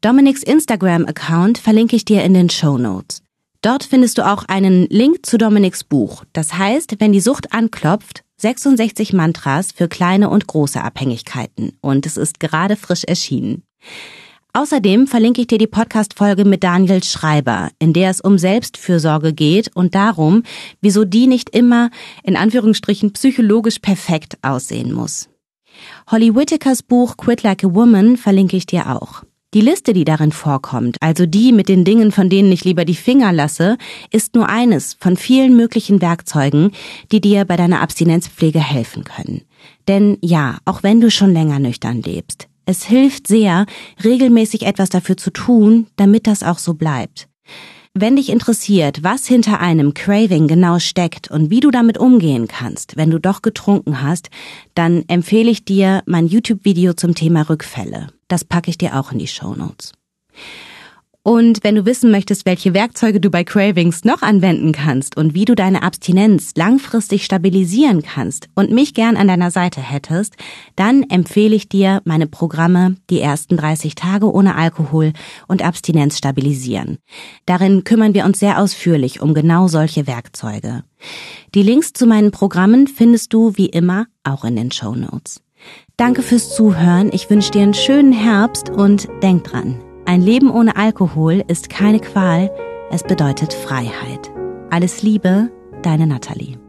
[0.01, 3.23] Dominiks Instagram-Account verlinke ich dir in den Show Notes.
[3.61, 6.23] Dort findest du auch einen Link zu Dominiks Buch.
[6.33, 11.77] Das heißt, wenn die Sucht anklopft, 66 Mantras für kleine und große Abhängigkeiten.
[11.81, 13.63] Und es ist gerade frisch erschienen.
[14.53, 19.75] Außerdem verlinke ich dir die Podcast-Folge mit Daniel Schreiber, in der es um Selbstfürsorge geht
[19.75, 20.43] und darum,
[20.79, 21.89] wieso die nicht immer,
[22.23, 25.27] in Anführungsstrichen, psychologisch perfekt aussehen muss.
[26.09, 29.23] Holly Whitakers Buch Quit Like a Woman verlinke ich dir auch.
[29.53, 32.93] Die Liste, die darin vorkommt, also die mit den Dingen, von denen ich lieber die
[32.93, 33.77] Finger lasse,
[34.11, 36.71] ist nur eines von vielen möglichen Werkzeugen,
[37.13, 39.43] die dir bei deiner Abstinenzpflege helfen können.
[39.87, 43.65] Denn ja, auch wenn du schon länger nüchtern lebst, es hilft sehr,
[44.03, 47.29] regelmäßig etwas dafür zu tun, damit das auch so bleibt.
[47.97, 52.97] Wenn dich interessiert, was hinter einem Craving genau steckt und wie du damit umgehen kannst,
[52.97, 54.29] wenn du doch getrunken hast,
[54.73, 58.07] dann empfehle ich dir mein YouTube-Video zum Thema Rückfälle.
[58.27, 59.93] Das packe ich dir auch in die Show Notes.
[61.27, 65.45] Und wenn du wissen möchtest, welche Werkzeuge du bei Cravings noch anwenden kannst und wie
[65.45, 70.35] du deine Abstinenz langfristig stabilisieren kannst und mich gern an deiner Seite hättest,
[70.75, 75.13] dann empfehle ich dir meine Programme Die ersten 30 Tage ohne Alkohol
[75.47, 76.99] und Abstinenz stabilisieren.
[77.47, 80.83] Darin kümmern wir uns sehr ausführlich um genau solche Werkzeuge.
[81.55, 85.41] Die Links zu meinen Programmen findest du wie immer auch in den Show Notes.
[85.97, 87.09] Danke fürs Zuhören.
[87.11, 89.79] Ich wünsche dir einen schönen Herbst und denk dran.
[90.07, 92.51] Ein Leben ohne Alkohol ist keine Qual,
[92.91, 94.31] es bedeutet Freiheit.
[94.69, 95.49] Alles Liebe,
[95.81, 96.59] deine Natalie.